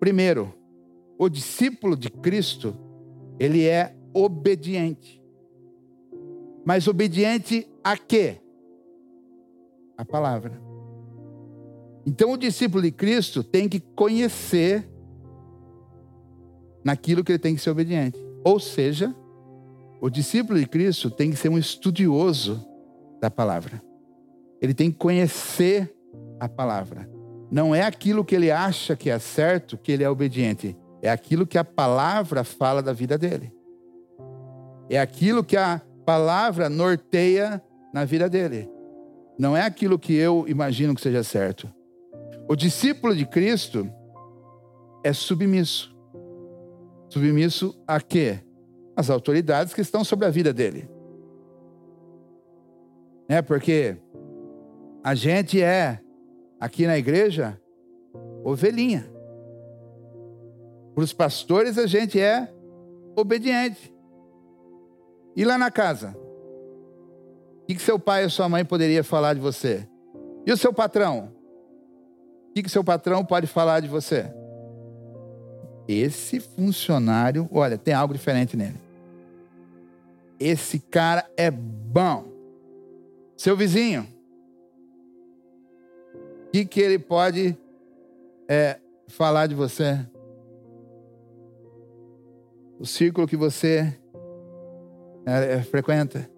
[0.00, 0.52] Primeiro,
[1.16, 2.76] o discípulo de Cristo,
[3.38, 5.22] ele é obediente.
[6.64, 8.40] Mas obediente a quê?
[9.96, 10.60] A palavra.
[12.06, 14.88] Então o discípulo de Cristo tem que conhecer
[16.84, 18.18] naquilo que ele tem que ser obediente.
[18.44, 19.14] Ou seja,
[20.00, 22.64] o discípulo de Cristo tem que ser um estudioso
[23.20, 23.82] da palavra.
[24.60, 25.94] Ele tem que conhecer
[26.40, 27.08] a palavra.
[27.50, 30.76] Não é aquilo que ele acha que é certo que ele é obediente.
[31.02, 33.52] É aquilo que a palavra fala da vida dele.
[34.90, 38.68] É aquilo que a palavra norteia na vida dele.
[39.38, 41.72] Não é aquilo que eu imagino que seja certo.
[42.48, 43.88] O discípulo de Cristo
[45.04, 45.94] é submisso.
[47.08, 48.40] Submisso a quê?
[48.96, 50.88] As autoridades que estão sobre a vida dele.
[53.28, 53.42] Né?
[53.42, 53.96] Porque
[55.04, 56.00] a gente é,
[56.58, 57.60] aqui na igreja,
[58.42, 59.08] ovelhinha.
[60.94, 62.52] Para os pastores, a gente é
[63.14, 63.94] obediente.
[65.38, 66.16] E lá na casa?
[67.62, 69.88] O que, que seu pai ou sua mãe poderia falar de você?
[70.44, 71.32] E o seu patrão?
[72.50, 74.34] O que, que seu patrão pode falar de você?
[75.86, 78.80] Esse funcionário, olha, tem algo diferente nele.
[80.40, 82.24] Esse cara é bom.
[83.36, 84.08] Seu vizinho,
[86.48, 87.56] o que, que ele pode
[88.48, 90.04] é, falar de você?
[92.76, 93.96] O círculo que você
[95.28, 96.28] é, é, frequenta.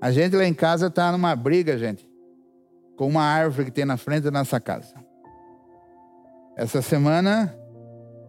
[0.00, 2.08] A gente lá em casa está numa briga, gente,
[2.96, 4.94] com uma árvore que tem na frente da nossa casa.
[6.56, 7.52] Essa semana,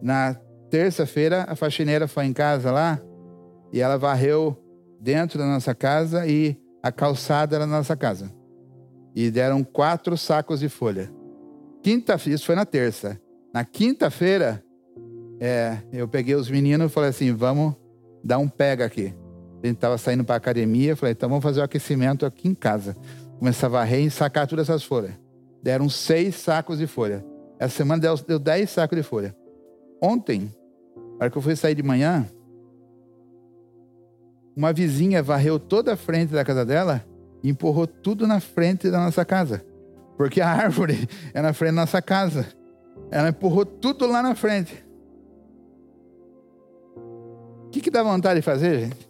[0.02, 0.34] na
[0.68, 3.00] terça-feira, a faxineira foi em casa lá
[3.72, 4.56] e ela varreu
[5.00, 8.32] dentro da nossa casa e a calçada da nossa casa.
[9.14, 11.12] E deram quatro sacos de folha.
[11.82, 13.20] Quinta-feira, isso foi na terça.
[13.54, 14.64] Na quinta-feira,
[15.40, 17.74] é, eu peguei os meninos e falei assim: vamos
[18.22, 19.14] dar um pega aqui.
[19.62, 22.96] A gente estava saindo para academia, falei: então vamos fazer o aquecimento aqui em casa.
[23.38, 25.12] Começar a varrer e sacar todas essas folhas.
[25.62, 27.24] Deram seis sacos de folha.
[27.58, 29.36] Essa semana deu, deu 10 sacos de folha.
[30.00, 30.50] Ontem,
[30.96, 32.26] na hora que eu fui sair de manhã,
[34.56, 37.04] uma vizinha varreu toda a frente da casa dela
[37.42, 39.62] e empurrou tudo na frente da nossa casa.
[40.16, 42.46] Porque a árvore é na frente da nossa casa.
[43.10, 44.82] Ela empurrou tudo lá na frente.
[47.70, 49.08] O que, que dá vontade de fazer, gente?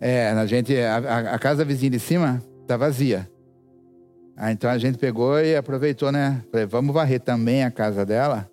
[0.00, 3.30] É, a gente, a, a casa vizinha de cima está vazia.
[4.34, 6.42] Ah, então a gente pegou e aproveitou, né?
[6.50, 8.50] Falei, vamos varrer também a casa dela.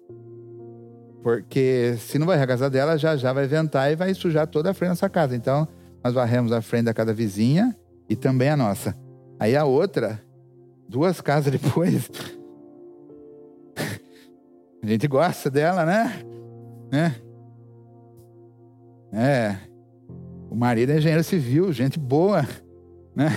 [1.22, 4.72] Porque se não varrer a casa dela, já já vai ventar e vai sujar toda
[4.72, 5.34] a frente da sua casa.
[5.34, 5.65] Então,
[6.04, 7.74] nós varremos a frente da casa vizinha
[8.10, 8.93] e também a nossa.
[9.39, 10.22] Aí a outra,
[10.89, 12.12] duas casas depois.
[14.84, 16.22] A gente gosta dela, né?
[16.91, 17.15] né?
[19.13, 19.58] É.
[20.50, 22.46] O marido é engenheiro civil, gente boa,
[23.15, 23.30] né?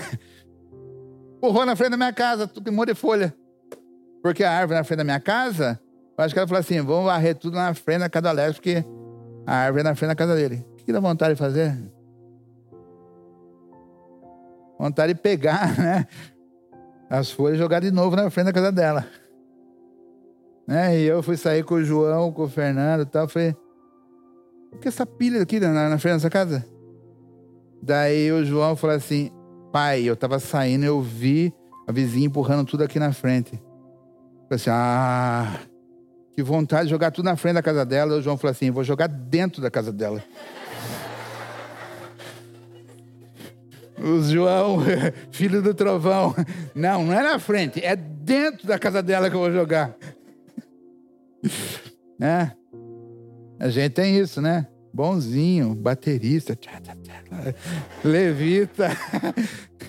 [1.65, 3.33] na frente da minha casa, tudo queimou de folha.
[4.21, 5.81] Porque a árvore na frente da minha casa,
[6.19, 8.55] eu acho que ela falou assim: vamos varrer tudo na frente da casa do Alex,
[8.55, 8.85] porque
[9.47, 10.67] a árvore é na frente da casa dele.
[10.73, 11.77] O que dá vontade de fazer?
[14.79, 16.07] Vontade de pegar, né?
[17.09, 19.07] As folhas e jogar de novo na frente da casa dela.
[20.67, 20.99] Né?
[20.99, 23.29] E eu fui sair com o João, com o Fernando e tal.
[23.29, 23.55] Falei,
[24.73, 26.65] o que é essa pilha aqui na, na frente dessa casa?
[27.83, 29.31] Daí o João falou assim:
[29.73, 31.53] pai, eu tava saindo, eu vi
[31.87, 33.61] a vizinha empurrando tudo aqui na frente.
[34.51, 35.61] assim, ah,
[36.35, 38.17] que vontade de jogar tudo na frente da casa dela.
[38.17, 40.23] E o João falou assim: vou jogar dentro da casa dela.
[43.99, 44.81] O João,
[45.31, 46.35] filho do trovão.
[46.75, 49.97] Não, não é na frente, é dentro da casa dela que eu vou jogar.
[52.19, 52.53] Né?
[53.59, 54.67] A gente tem isso, né?
[54.93, 56.59] Bonzinho, baterista,
[58.03, 58.89] levita.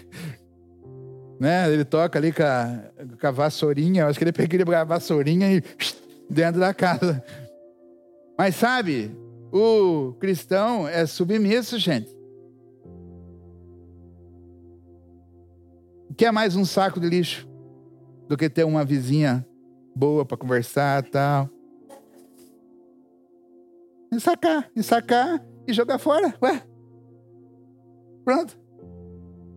[1.40, 1.72] né?
[1.72, 2.84] Ele toca ali com a,
[3.20, 4.02] com a vassourinha.
[4.04, 5.64] Eu acho que ele pegou a vassourinha e
[6.30, 7.24] dentro da casa.
[8.38, 9.12] Mas sabe,
[9.52, 12.16] o cristão é submisso, gente.
[16.18, 17.48] Quer mais um saco de lixo
[18.28, 19.46] do que ter uma vizinha
[19.98, 21.50] boa para conversar tal.
[24.14, 26.34] E sacar, e sacar e jogar fora.
[26.42, 26.64] Ué.
[28.24, 28.58] Pronto.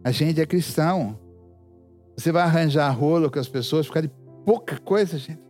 [0.03, 1.18] A gente é cristão.
[2.16, 5.40] Você vai arranjar rolo com as pessoas causa de pouca coisa, gente.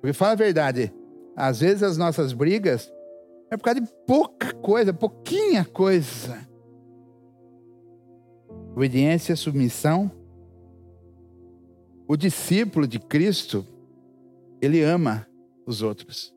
[0.00, 0.92] Porque fala a verdade,
[1.36, 2.92] às vezes as nossas brigas
[3.50, 6.46] é por causa de pouca coisa, pouquinha coisa.
[8.74, 10.10] Obediência, submissão.
[12.12, 13.66] O discípulo de Cristo,
[14.60, 15.26] ele ama
[15.66, 16.30] os outros.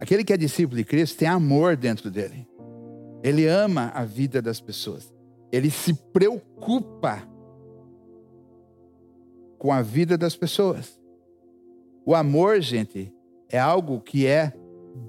[0.00, 2.44] Aquele que é discípulo de Cristo tem amor dentro dele.
[3.22, 5.14] Ele ama a vida das pessoas.
[5.52, 7.22] Ele se preocupa
[9.56, 11.00] com a vida das pessoas.
[12.04, 13.14] O amor, gente,
[13.48, 14.52] é algo que é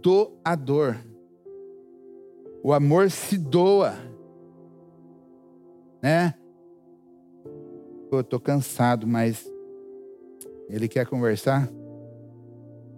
[0.04, 0.98] doador.
[2.62, 3.95] O amor se doa.
[6.00, 6.36] Né?
[8.12, 9.48] Eu estou cansado, mas
[10.67, 11.69] ele quer conversar?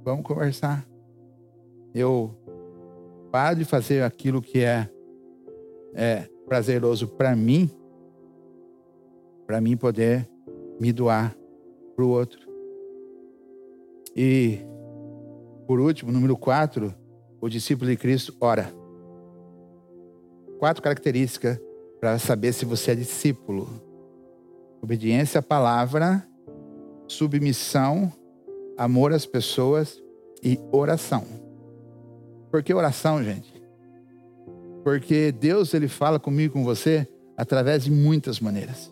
[0.04, 0.88] Vamos conversar.
[1.93, 2.36] Eu
[3.32, 4.89] paro de fazer aquilo que é,
[5.93, 7.69] é prazeroso para mim,
[9.45, 10.30] para mim poder
[10.80, 11.36] me doar
[11.95, 12.39] para o outro.
[14.15, 14.60] E,
[15.67, 16.93] por último, número quatro,
[17.39, 18.74] o discípulo de Cristo ora.
[20.60, 21.60] Quatro características
[22.00, 23.67] para saber se você é discípulo:
[24.82, 26.26] obediência à palavra,
[27.08, 28.12] submissão,
[28.78, 30.02] amor às pessoas
[30.44, 31.26] e oração.
[32.50, 33.62] Por que oração, gente?
[34.84, 38.91] Porque Deus ele fala comigo com você através de muitas maneiras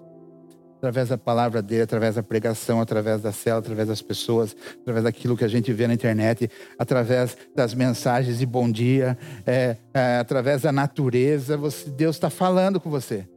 [0.79, 5.35] através da palavra dele, através da pregação, através da cela, através das pessoas, através daquilo
[5.35, 10.61] que a gente vê na internet, através das mensagens de bom dia, é, é, através
[10.61, 11.57] da natureza.
[11.57, 13.27] Você, Deus está falando com você.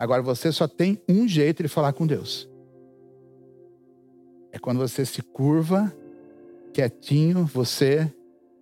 [0.00, 2.48] Agora você só tem um jeito de falar com Deus.
[4.50, 5.94] É quando você se curva,
[6.72, 8.10] quietinho, você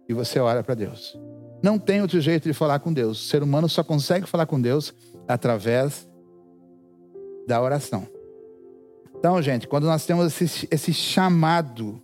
[0.09, 1.17] e você ora para Deus.
[1.63, 3.21] Não tem outro jeito de falar com Deus.
[3.21, 4.93] O ser humano só consegue falar com Deus
[5.29, 6.09] através
[7.47, 8.05] da oração.
[9.17, 12.03] Então, gente, quando nós temos esse, esse chamado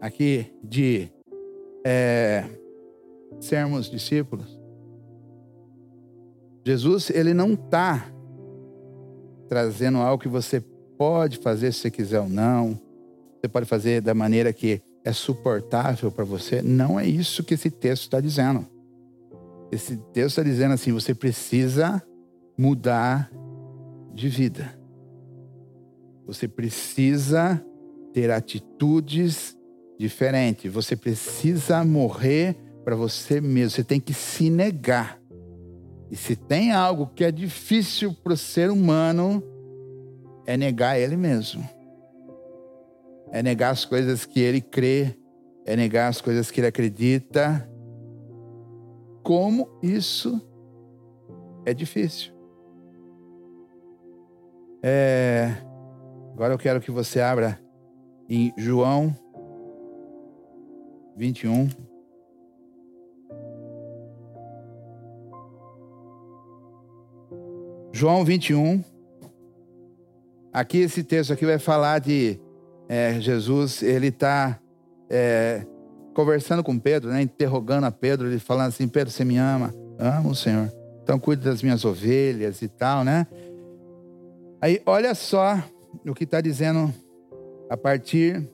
[0.00, 1.10] aqui de
[1.84, 2.46] é,
[3.40, 4.61] sermos discípulos,
[6.64, 8.06] Jesus, ele não está
[9.48, 10.60] trazendo algo que você
[10.96, 12.80] pode fazer se você quiser ou não,
[13.40, 16.62] você pode fazer da maneira que é suportável para você.
[16.62, 18.66] Não é isso que esse texto está dizendo.
[19.70, 22.02] Esse texto está dizendo assim: você precisa
[22.56, 23.30] mudar
[24.14, 24.78] de vida.
[26.26, 27.64] Você precisa
[28.12, 29.56] ter atitudes
[29.98, 30.72] diferentes.
[30.72, 33.70] Você precisa morrer para você mesmo.
[33.70, 35.21] Você tem que se negar.
[36.12, 39.42] E se tem algo que é difícil para o ser humano,
[40.46, 41.68] é negar ele mesmo.
[43.32, 45.18] É negar as coisas que ele crê,
[45.64, 47.68] é negar as coisas que ele acredita.
[49.24, 50.40] Como isso
[51.66, 52.32] é difícil.
[54.82, 55.56] É,
[56.34, 57.60] Agora eu quero que você abra
[58.28, 59.14] em João
[61.16, 61.68] 21.
[68.02, 68.82] João 21.
[70.52, 72.36] Aqui esse texto aqui vai falar de
[72.88, 74.58] é, Jesus, ele está
[75.08, 75.64] é,
[76.12, 79.72] conversando com Pedro, né, interrogando a Pedro, ele falando assim, Pedro, você me ama?
[80.00, 80.68] Amo, Senhor.
[81.00, 83.24] Então cuide das minhas ovelhas e tal, né?
[84.60, 85.62] Aí, olha só
[86.04, 86.92] o que está dizendo
[87.70, 88.50] a partir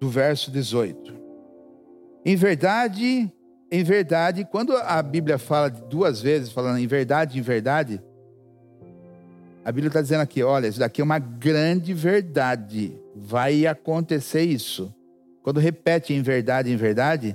[0.00, 1.14] do verso 18.
[2.24, 3.30] Em verdade,
[3.74, 8.02] em verdade, quando a Bíblia fala duas vezes, falando em verdade, em verdade,
[9.64, 14.94] a Bíblia está dizendo aqui: olha, isso daqui é uma grande verdade, vai acontecer isso.
[15.42, 17.34] Quando repete em verdade, em verdade,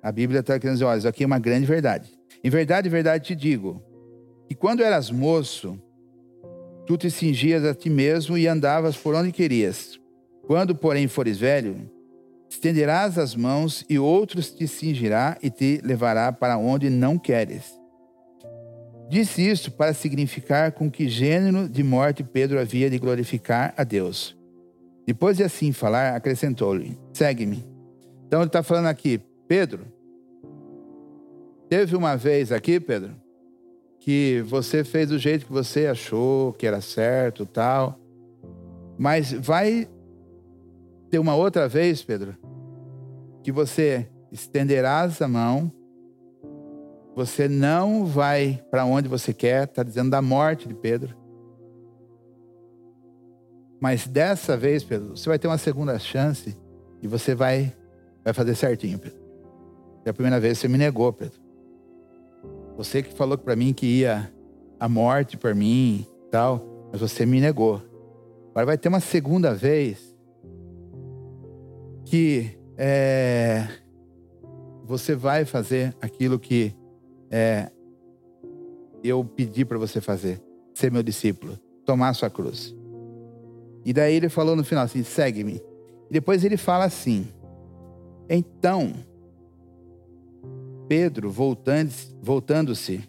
[0.00, 2.08] a Bíblia está querendo dizer: olha, isso aqui é uma grande verdade.
[2.44, 3.82] Em verdade, em verdade te digo,
[4.46, 5.76] que quando eras moço,
[6.86, 9.98] tu te cingias a ti mesmo e andavas por onde querias.
[10.46, 11.90] Quando, porém, fores velho,
[12.54, 17.78] estenderás as mãos e outros te cingirá e te levará para onde não queres.
[19.08, 24.36] Disse isto para significar com que gênero de morte Pedro havia de glorificar a Deus.
[25.06, 27.62] Depois de assim falar, acrescentou-lhe: Segue-me.
[28.26, 29.84] Então ele está falando aqui, Pedro.
[31.68, 33.10] Teve uma vez aqui, Pedro,
[34.00, 37.98] que você fez do jeito que você achou que era certo, tal.
[38.96, 39.88] Mas vai
[41.10, 42.34] ter uma outra vez, Pedro,
[43.44, 45.70] que você estenderás a mão,
[47.14, 51.14] você não vai para onde você quer, está dizendo da morte de Pedro.
[53.78, 56.56] Mas dessa vez, Pedro, você vai ter uma segunda chance
[57.02, 57.70] e você vai,
[58.24, 59.22] vai fazer certinho, Pedro.
[60.06, 61.38] E a primeira vez você me negou, Pedro.
[62.78, 64.32] Você que falou para mim que ia
[64.80, 67.82] a morte por mim, tal, mas você me negou.
[68.50, 70.16] Agora vai ter uma segunda vez
[72.06, 73.66] que é,
[74.84, 76.74] você vai fazer aquilo que
[77.30, 77.70] é,
[79.02, 80.42] eu pedi para você fazer,
[80.74, 82.74] ser meu discípulo, tomar sua cruz.
[83.84, 85.60] E daí ele falou no final assim: segue-me.
[86.08, 87.26] E depois ele fala assim:
[88.28, 88.94] então,
[90.88, 93.00] Pedro, voltando-se,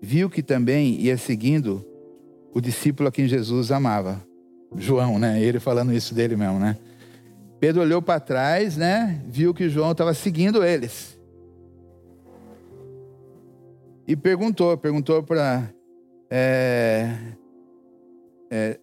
[0.00, 1.84] viu que também ia seguindo
[2.54, 4.22] o discípulo a quem Jesus amava.
[4.76, 5.42] João, né?
[5.42, 6.76] Ele falando isso dele mesmo, né?
[7.62, 9.22] Pedro olhou para trás, né?
[9.28, 11.16] Viu que João estava seguindo eles.
[14.04, 15.72] E perguntou, perguntou para.
[16.28, 17.14] É,
[18.50, 18.80] é,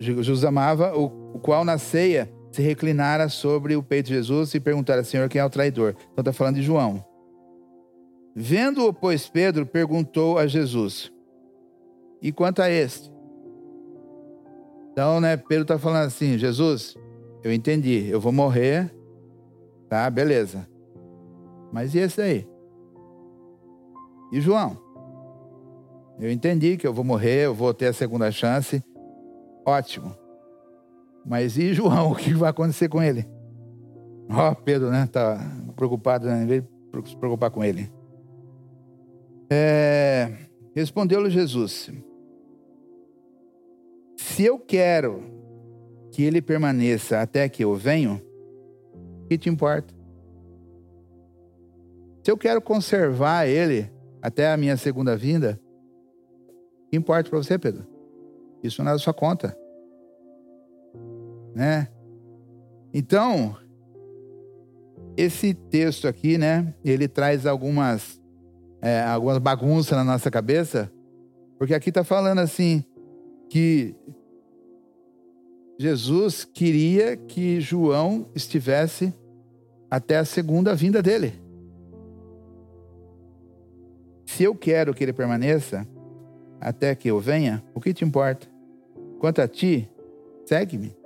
[0.00, 4.58] Jesus amava, o, o, qual na ceia se reclinara sobre o peito de Jesus e
[4.58, 5.94] perguntara, Senhor, quem é o traidor?
[6.12, 7.04] Então está falando de João.
[8.34, 11.12] Vendo-o, pois, Pedro perguntou a Jesus:
[12.20, 13.12] E quanto a este?
[14.90, 16.96] Então, né, Pedro está falando assim: Jesus,
[17.46, 18.92] eu entendi, eu vou morrer,
[19.88, 20.68] tá, beleza.
[21.72, 22.48] Mas e esse aí?
[24.32, 24.76] E João?
[26.18, 28.82] Eu entendi que eu vou morrer, eu vou ter a segunda chance.
[29.64, 30.12] Ótimo.
[31.24, 32.10] Mas e João?
[32.10, 33.24] O que vai acontecer com ele?
[34.28, 35.06] Ó, oh, Pedro, né?
[35.06, 35.38] Tá
[35.76, 36.42] preocupado, né?
[36.42, 37.88] Em vez de se preocupar com ele.
[39.48, 40.32] É...
[40.74, 41.92] Respondeu-lhe Jesus:
[44.16, 45.35] Se eu quero
[46.16, 48.22] que ele permaneça até que eu venho,
[49.28, 49.92] que te importa?
[52.24, 53.92] Se eu quero conservar ele
[54.22, 55.60] até a minha segunda vinda,
[56.90, 57.86] que importa para você, Pedro?
[58.62, 59.54] Isso não é da sua conta.
[61.54, 61.86] Né?
[62.94, 63.54] Então,
[65.18, 68.18] esse texto aqui, né, ele traz algumas,
[68.80, 70.90] é, algumas bagunças na nossa cabeça,
[71.58, 72.82] porque aqui está falando assim,
[73.50, 73.94] que
[75.78, 79.12] Jesus queria que João estivesse
[79.90, 81.34] até a segunda vinda dele.
[84.24, 85.86] Se eu quero que ele permaneça
[86.60, 88.46] até que eu venha, o que te importa?
[89.18, 89.88] Quanto a ti,
[90.46, 90.96] segue-me.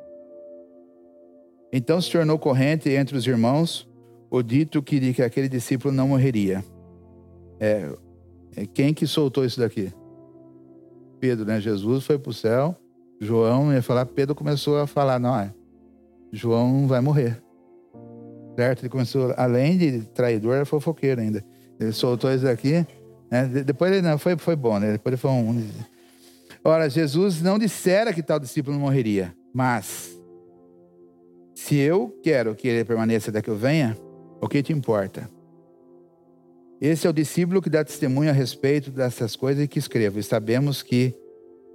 [1.73, 3.89] Então se tornou corrente entre os irmãos
[4.31, 6.65] o dito que, que aquele discípulo não morreria.
[7.59, 7.93] É,
[8.57, 9.93] é quem que soltou isso daqui?
[11.19, 11.61] Pedro, né?
[11.61, 12.80] Jesus foi para o céu
[13.21, 15.53] João ia falar, Pedro começou a falar, não, é,
[16.33, 17.43] João vai morrer.
[18.57, 18.83] Certo?
[18.83, 21.45] Ele começou, além de traidor, era fofoqueiro ainda.
[21.79, 22.87] Ele soltou isso aqui,
[23.31, 23.47] né?
[23.47, 24.93] Depois ele não, foi, foi bom, né?
[24.93, 25.67] Depois ele foi um.
[26.65, 30.11] Ora, Jesus não dissera que tal discípulo morreria, mas
[31.55, 33.97] se eu quero que ele permaneça até que eu venha,
[34.41, 35.29] o que te importa?
[36.81, 40.19] Esse é o discípulo que dá testemunho a respeito dessas coisas e que escrevo.
[40.19, 41.15] E sabemos que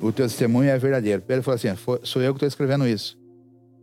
[0.02, 1.22] o teu testemunho é verdadeiro.
[1.22, 1.68] Pedro falou assim:
[2.04, 3.18] sou eu que estou escrevendo isso.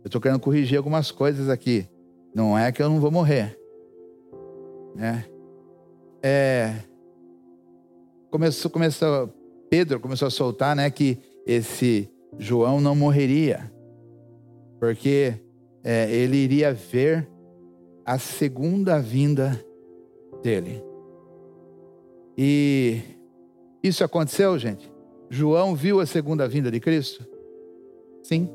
[0.03, 1.87] Eu estou querendo corrigir algumas coisas aqui.
[2.33, 3.57] Não é que eu não vou morrer.
[4.95, 5.25] Né?
[6.21, 6.75] É,
[8.29, 9.27] começou, começou,
[9.69, 13.71] Pedro começou a soltar né, que esse João não morreria,
[14.79, 15.33] porque
[15.83, 17.27] é, ele iria ver
[18.05, 19.59] a segunda vinda
[20.41, 20.83] dele.
[22.37, 23.01] E
[23.83, 24.92] isso aconteceu, gente?
[25.33, 27.25] João viu a segunda vinda de Cristo?
[28.21, 28.47] Sim.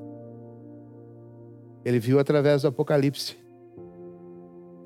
[1.84, 3.36] Ele viu através do Apocalipse.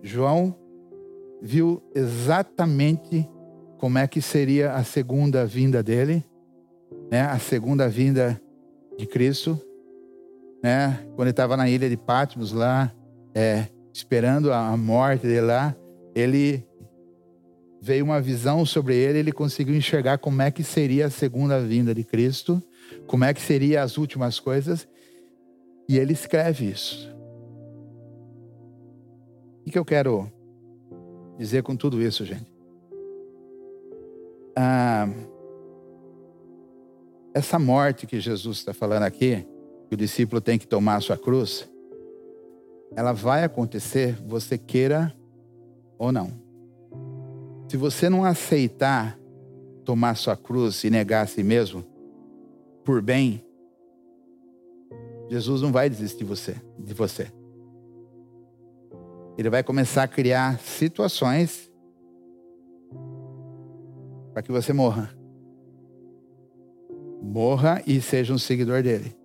[0.03, 0.57] João
[1.43, 3.29] viu exatamente
[3.77, 6.25] como é que seria a segunda vinda dele,
[7.11, 7.25] né?
[7.25, 8.41] A segunda vinda
[8.97, 9.61] de Cristo,
[10.65, 10.99] né?
[11.15, 12.91] Quando ele estava na ilha de Patmos lá,
[13.35, 15.77] é, esperando a morte dele lá,
[16.15, 16.67] ele
[17.85, 21.93] veio uma visão sobre ele, ele conseguiu enxergar como é que seria a segunda vinda
[21.93, 22.63] de Cristo,
[23.09, 24.87] como é que seria as últimas coisas,
[25.89, 27.13] e ele escreve isso.
[29.67, 30.31] O que eu quero
[31.37, 32.47] dizer com tudo isso, gente?
[34.55, 35.09] Ah,
[37.35, 39.45] essa morte que Jesus está falando aqui,
[39.89, 41.69] que o discípulo tem que tomar a sua cruz,
[42.95, 45.13] ela vai acontecer, você queira
[45.99, 46.42] ou não.
[47.73, 49.19] Se você não aceitar
[49.83, 51.83] tomar sua cruz e negar a si mesmo,
[52.85, 53.43] por bem,
[55.31, 57.33] Jesus não vai desistir de você, de você.
[59.39, 61.73] Ele vai começar a criar situações
[64.35, 65.11] para que você morra.
[67.23, 69.17] Morra e seja um seguidor dele.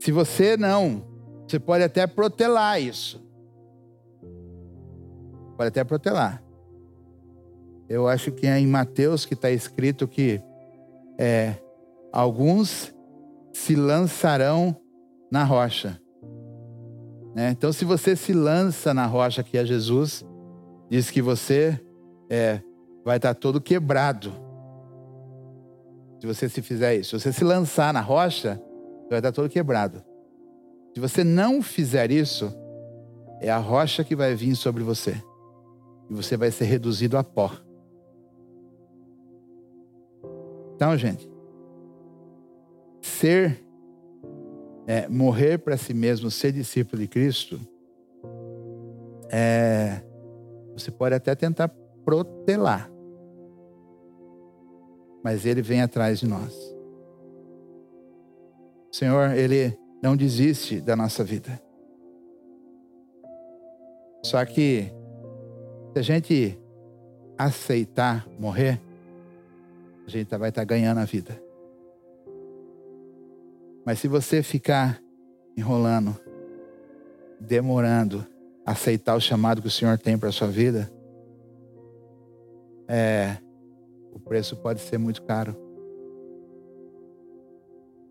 [0.00, 1.04] Se você não,
[1.46, 3.22] você pode até protelar isso.
[5.54, 6.43] Pode até protelar.
[7.88, 10.40] Eu acho que é em Mateus que está escrito que
[11.18, 11.54] é,
[12.12, 12.94] alguns
[13.52, 14.76] se lançarão
[15.30, 16.00] na rocha.
[17.34, 17.50] Né?
[17.50, 20.24] Então, se você se lança na rocha que é Jesus,
[20.88, 21.80] diz que você
[22.30, 22.60] é,
[23.04, 24.32] vai estar tá todo quebrado.
[26.20, 28.60] Se você se fizer isso, se você se lançar na rocha,
[29.10, 30.02] vai estar tá todo quebrado.
[30.94, 32.54] Se você não fizer isso,
[33.40, 35.20] é a rocha que vai vir sobre você.
[36.08, 37.50] E você vai ser reduzido a pó.
[40.74, 41.28] Então, gente,
[43.00, 43.64] ser,
[44.86, 47.60] é, morrer para si mesmo, ser discípulo de Cristo,
[49.30, 50.02] é,
[50.72, 51.68] você pode até tentar
[52.04, 52.90] protelar,
[55.22, 56.54] mas Ele vem atrás de nós.
[58.92, 61.60] O Senhor, Ele não desiste da nossa vida.
[64.24, 64.92] Só que,
[65.92, 66.58] se a gente
[67.38, 68.80] aceitar morrer,
[70.06, 71.40] a gente vai estar tá ganhando a vida.
[73.84, 75.00] Mas se você ficar
[75.56, 76.16] enrolando,
[77.38, 78.26] demorando,
[78.64, 80.90] aceitar o chamado que o Senhor tem para a sua vida,
[82.88, 83.36] é,
[84.12, 85.56] o preço pode ser muito caro.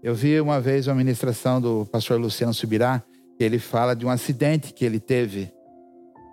[0.01, 3.01] Eu vi uma vez uma ministração do pastor Luciano Subirá,
[3.37, 5.51] que ele fala de um acidente que ele teve.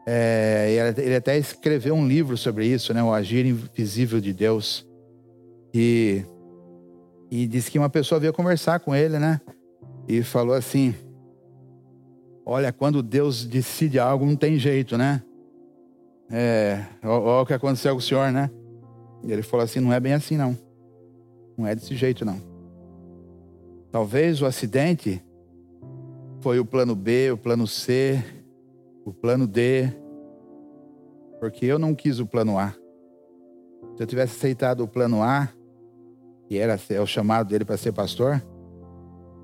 [0.07, 4.90] É, ele até escreveu um livro sobre isso, né, o Agir Invisível de Deus.
[5.73, 6.25] E,
[7.31, 9.41] e disse que uma pessoa veio conversar com ele, né?
[10.09, 10.95] E falou assim:
[12.45, 15.23] Olha, quando Deus decide algo, não tem jeito, né?
[16.31, 18.51] É, olha o que aconteceu com o senhor, né?
[19.23, 20.57] E ele falou assim: Não é bem assim, não.
[21.57, 22.41] Não é desse jeito, não.
[23.93, 25.23] Talvez o acidente
[26.41, 28.25] foi o plano B, o plano C,
[29.05, 29.93] o plano D,
[31.39, 32.71] porque eu não quis o plano A.
[33.97, 35.49] Se eu tivesse aceitado o plano A,
[36.51, 38.43] que era é o chamado dele para ser pastor,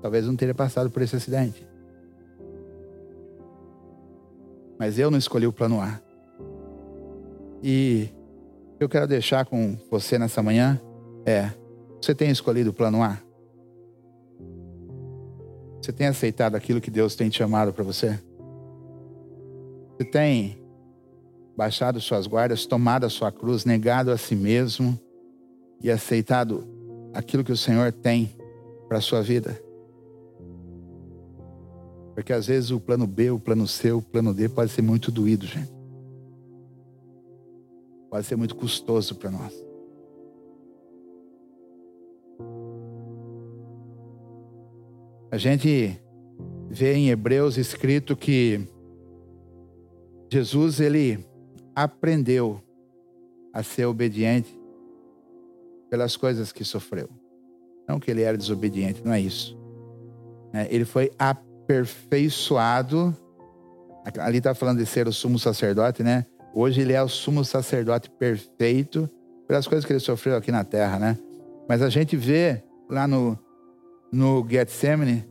[0.01, 1.65] talvez não teria passado por esse acidente.
[4.77, 6.01] Mas eu não escolhi o plano A.
[7.63, 8.09] E
[8.77, 10.81] eu quero deixar com você nessa manhã
[11.25, 11.49] é:
[12.01, 13.17] você tem escolhido o plano A?
[15.81, 18.19] Você tem aceitado aquilo que Deus tem te chamado para você?
[19.95, 20.61] Você tem
[21.55, 24.99] baixado suas guardas, tomado a sua cruz, negado a si mesmo
[25.81, 26.75] e aceitado
[27.17, 28.29] aquilo que o Senhor tem
[28.87, 29.59] para a sua vida.
[32.13, 35.11] Porque às vezes o plano B, o plano C, o plano D pode ser muito
[35.11, 35.71] doído, gente.
[38.07, 39.51] Pode ser muito custoso para nós.
[45.31, 45.99] A gente
[46.69, 48.61] vê em Hebreus escrito que
[50.31, 51.25] Jesus ele
[51.75, 52.61] aprendeu
[53.51, 54.55] a ser obediente
[55.89, 57.09] pelas coisas que sofreu.
[57.87, 59.57] Não que ele era desobediente, não é isso.
[60.53, 63.15] É, ele foi aperfeiçoado.
[64.19, 66.25] Ali está falando de ser o sumo sacerdote, né?
[66.53, 69.09] Hoje ele é o sumo sacerdote perfeito
[69.47, 71.17] pelas coisas que ele sofreu aqui na terra, né?
[71.67, 73.37] Mas a gente vê lá no,
[74.11, 75.27] no Getsemane,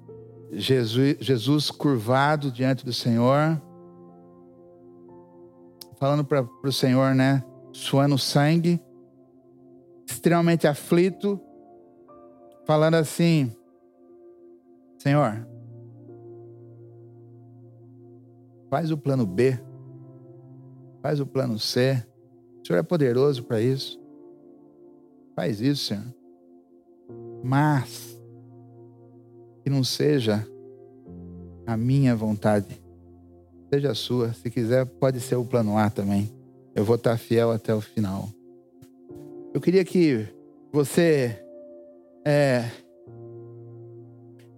[0.53, 3.61] Jesus, Jesus curvado diante do Senhor,
[5.99, 7.43] falando para o Senhor, né?
[7.73, 8.81] Suando sangue,
[10.07, 11.41] extremamente aflito,
[12.65, 13.53] falando assim:
[14.99, 15.47] Senhor,
[18.71, 19.59] faz o plano B,
[21.03, 22.03] faz o plano C.
[22.63, 24.01] O Senhor é poderoso para isso.
[25.35, 26.15] Faz isso, Senhor.
[27.45, 28.19] Mas
[29.63, 30.47] que não seja
[31.67, 32.81] a minha vontade,
[33.73, 34.33] seja a sua.
[34.33, 36.33] Se quiser, pode ser o plano A também.
[36.75, 38.29] Eu vou estar fiel até o final.
[39.57, 40.29] Eu queria que
[40.71, 41.43] você
[42.27, 42.71] é,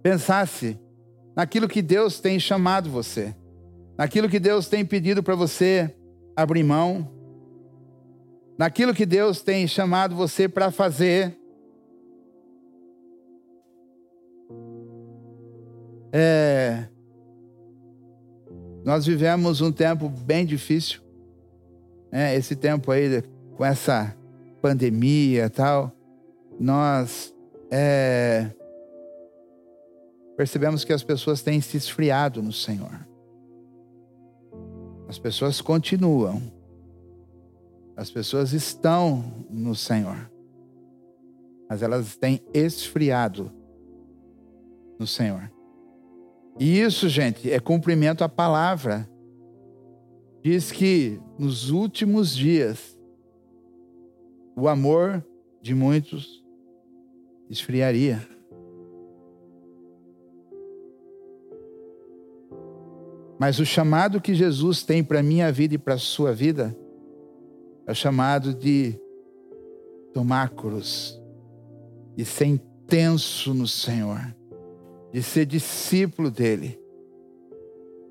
[0.03, 0.77] pensasse
[1.33, 3.33] naquilo que Deus tem chamado você,
[3.97, 5.95] naquilo que Deus tem pedido para você
[6.35, 7.09] abrir mão,
[8.57, 11.33] naquilo que Deus tem chamado você para fazer.
[16.11, 16.89] É,
[18.83, 20.99] nós vivemos um tempo bem difícil,
[22.11, 22.35] né?
[22.35, 23.23] esse tempo aí
[23.55, 24.18] com essa
[24.61, 25.91] pandemia tal,
[26.59, 27.33] nós
[27.71, 28.51] é,
[30.35, 33.07] percebemos que as pessoas têm se esfriado no Senhor.
[35.07, 36.41] As pessoas continuam,
[37.95, 40.29] as pessoas estão no Senhor,
[41.69, 43.51] mas elas têm esfriado
[44.99, 45.49] no Senhor.
[46.59, 49.09] E isso, gente, é cumprimento à palavra.
[50.43, 52.98] Diz que nos últimos dias
[54.59, 55.25] o amor
[55.61, 56.43] de muitos
[57.49, 58.27] esfriaria.
[63.39, 66.75] Mas o chamado que Jesus tem para a minha vida e para a sua vida
[67.87, 68.99] é o chamado de
[70.13, 71.17] tomar cruz
[72.17, 74.35] e ser intenso no Senhor,
[75.13, 76.77] de ser discípulo dele,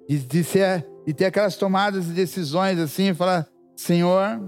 [0.08, 3.46] de, de, ser, de ter aquelas tomadas de decisões assim, e falar:
[3.76, 4.40] Senhor,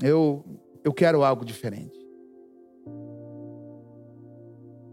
[0.00, 0.44] eu,
[0.84, 1.98] eu quero algo diferente.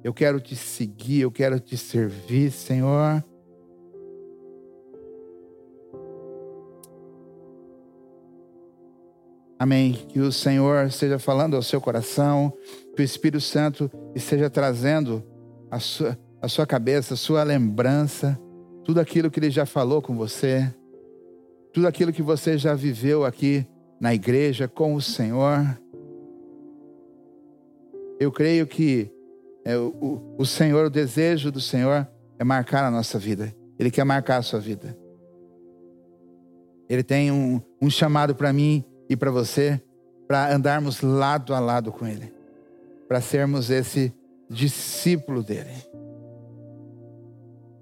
[0.04, 3.24] Eu quero te seguir, eu quero te servir, Senhor.
[9.60, 9.94] Amém.
[10.08, 12.52] Que o Senhor esteja falando ao seu coração,
[12.96, 15.24] que o Espírito Santo esteja trazendo
[15.70, 18.40] a sua, a sua cabeça, a sua lembrança,
[18.84, 20.74] tudo aquilo que Ele já falou com você,
[21.72, 23.68] tudo aquilo que você já viveu aqui
[24.02, 25.80] na igreja com o Senhor.
[28.20, 29.12] Eu creio que
[29.64, 32.08] é, o, o Senhor, o desejo do Senhor
[32.40, 33.56] é marcar a nossa vida.
[33.78, 34.98] Ele quer marcar a sua vida.
[36.90, 39.80] Ele tem um, um chamado para mim e para você
[40.28, 42.34] para andarmos lado a lado com Ele,
[43.08, 44.14] para sermos esse
[44.50, 45.74] discípulo dele.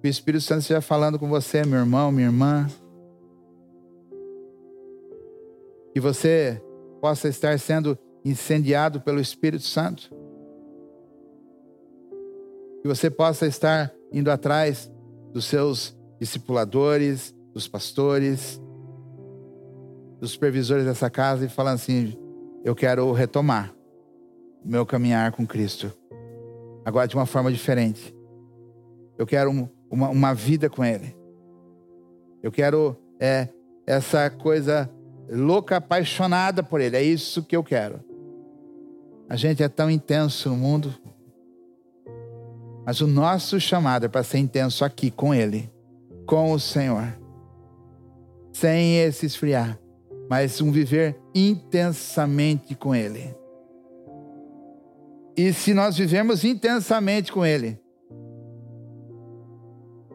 [0.03, 2.67] O Espírito Santo esteja falando com você, meu irmão, minha irmã.
[5.93, 6.61] Que você
[7.01, 10.09] possa estar sendo incendiado pelo Espírito Santo.
[12.81, 14.91] Que você possa estar indo atrás
[15.31, 18.61] dos seus discipuladores, dos pastores,
[20.19, 22.13] dos supervisores dessa casa e falando assim:
[22.63, 23.73] eu quero retomar
[24.63, 25.91] meu caminhar com Cristo,
[26.83, 28.13] agora de uma forma diferente.
[29.17, 31.15] Eu quero uma, uma vida com Ele.
[32.43, 33.49] Eu quero é,
[33.85, 34.89] essa coisa
[35.31, 36.97] louca, apaixonada por Ele.
[36.97, 37.99] É isso que eu quero.
[39.29, 40.93] A gente é tão intenso no mundo,
[42.85, 45.71] mas o nosso chamado é para ser intenso aqui com Ele,
[46.25, 47.17] com o Senhor,
[48.51, 49.79] sem esse esfriar
[50.29, 53.35] mas um viver intensamente com Ele.
[55.35, 57.79] E se nós vivemos intensamente com Ele,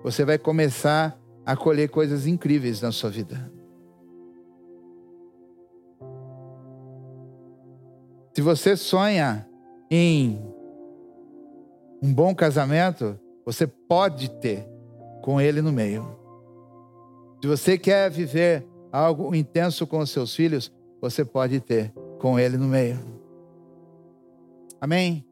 [0.05, 3.53] você vai começar a colher coisas incríveis na sua vida.
[8.35, 9.49] Se você sonha
[9.91, 10.41] em
[12.03, 14.67] um bom casamento, você pode ter
[15.23, 16.19] com Ele no meio.
[17.41, 22.57] Se você quer viver algo intenso com os seus filhos, você pode ter com ele
[22.57, 22.99] no meio.
[24.81, 25.27] Amém?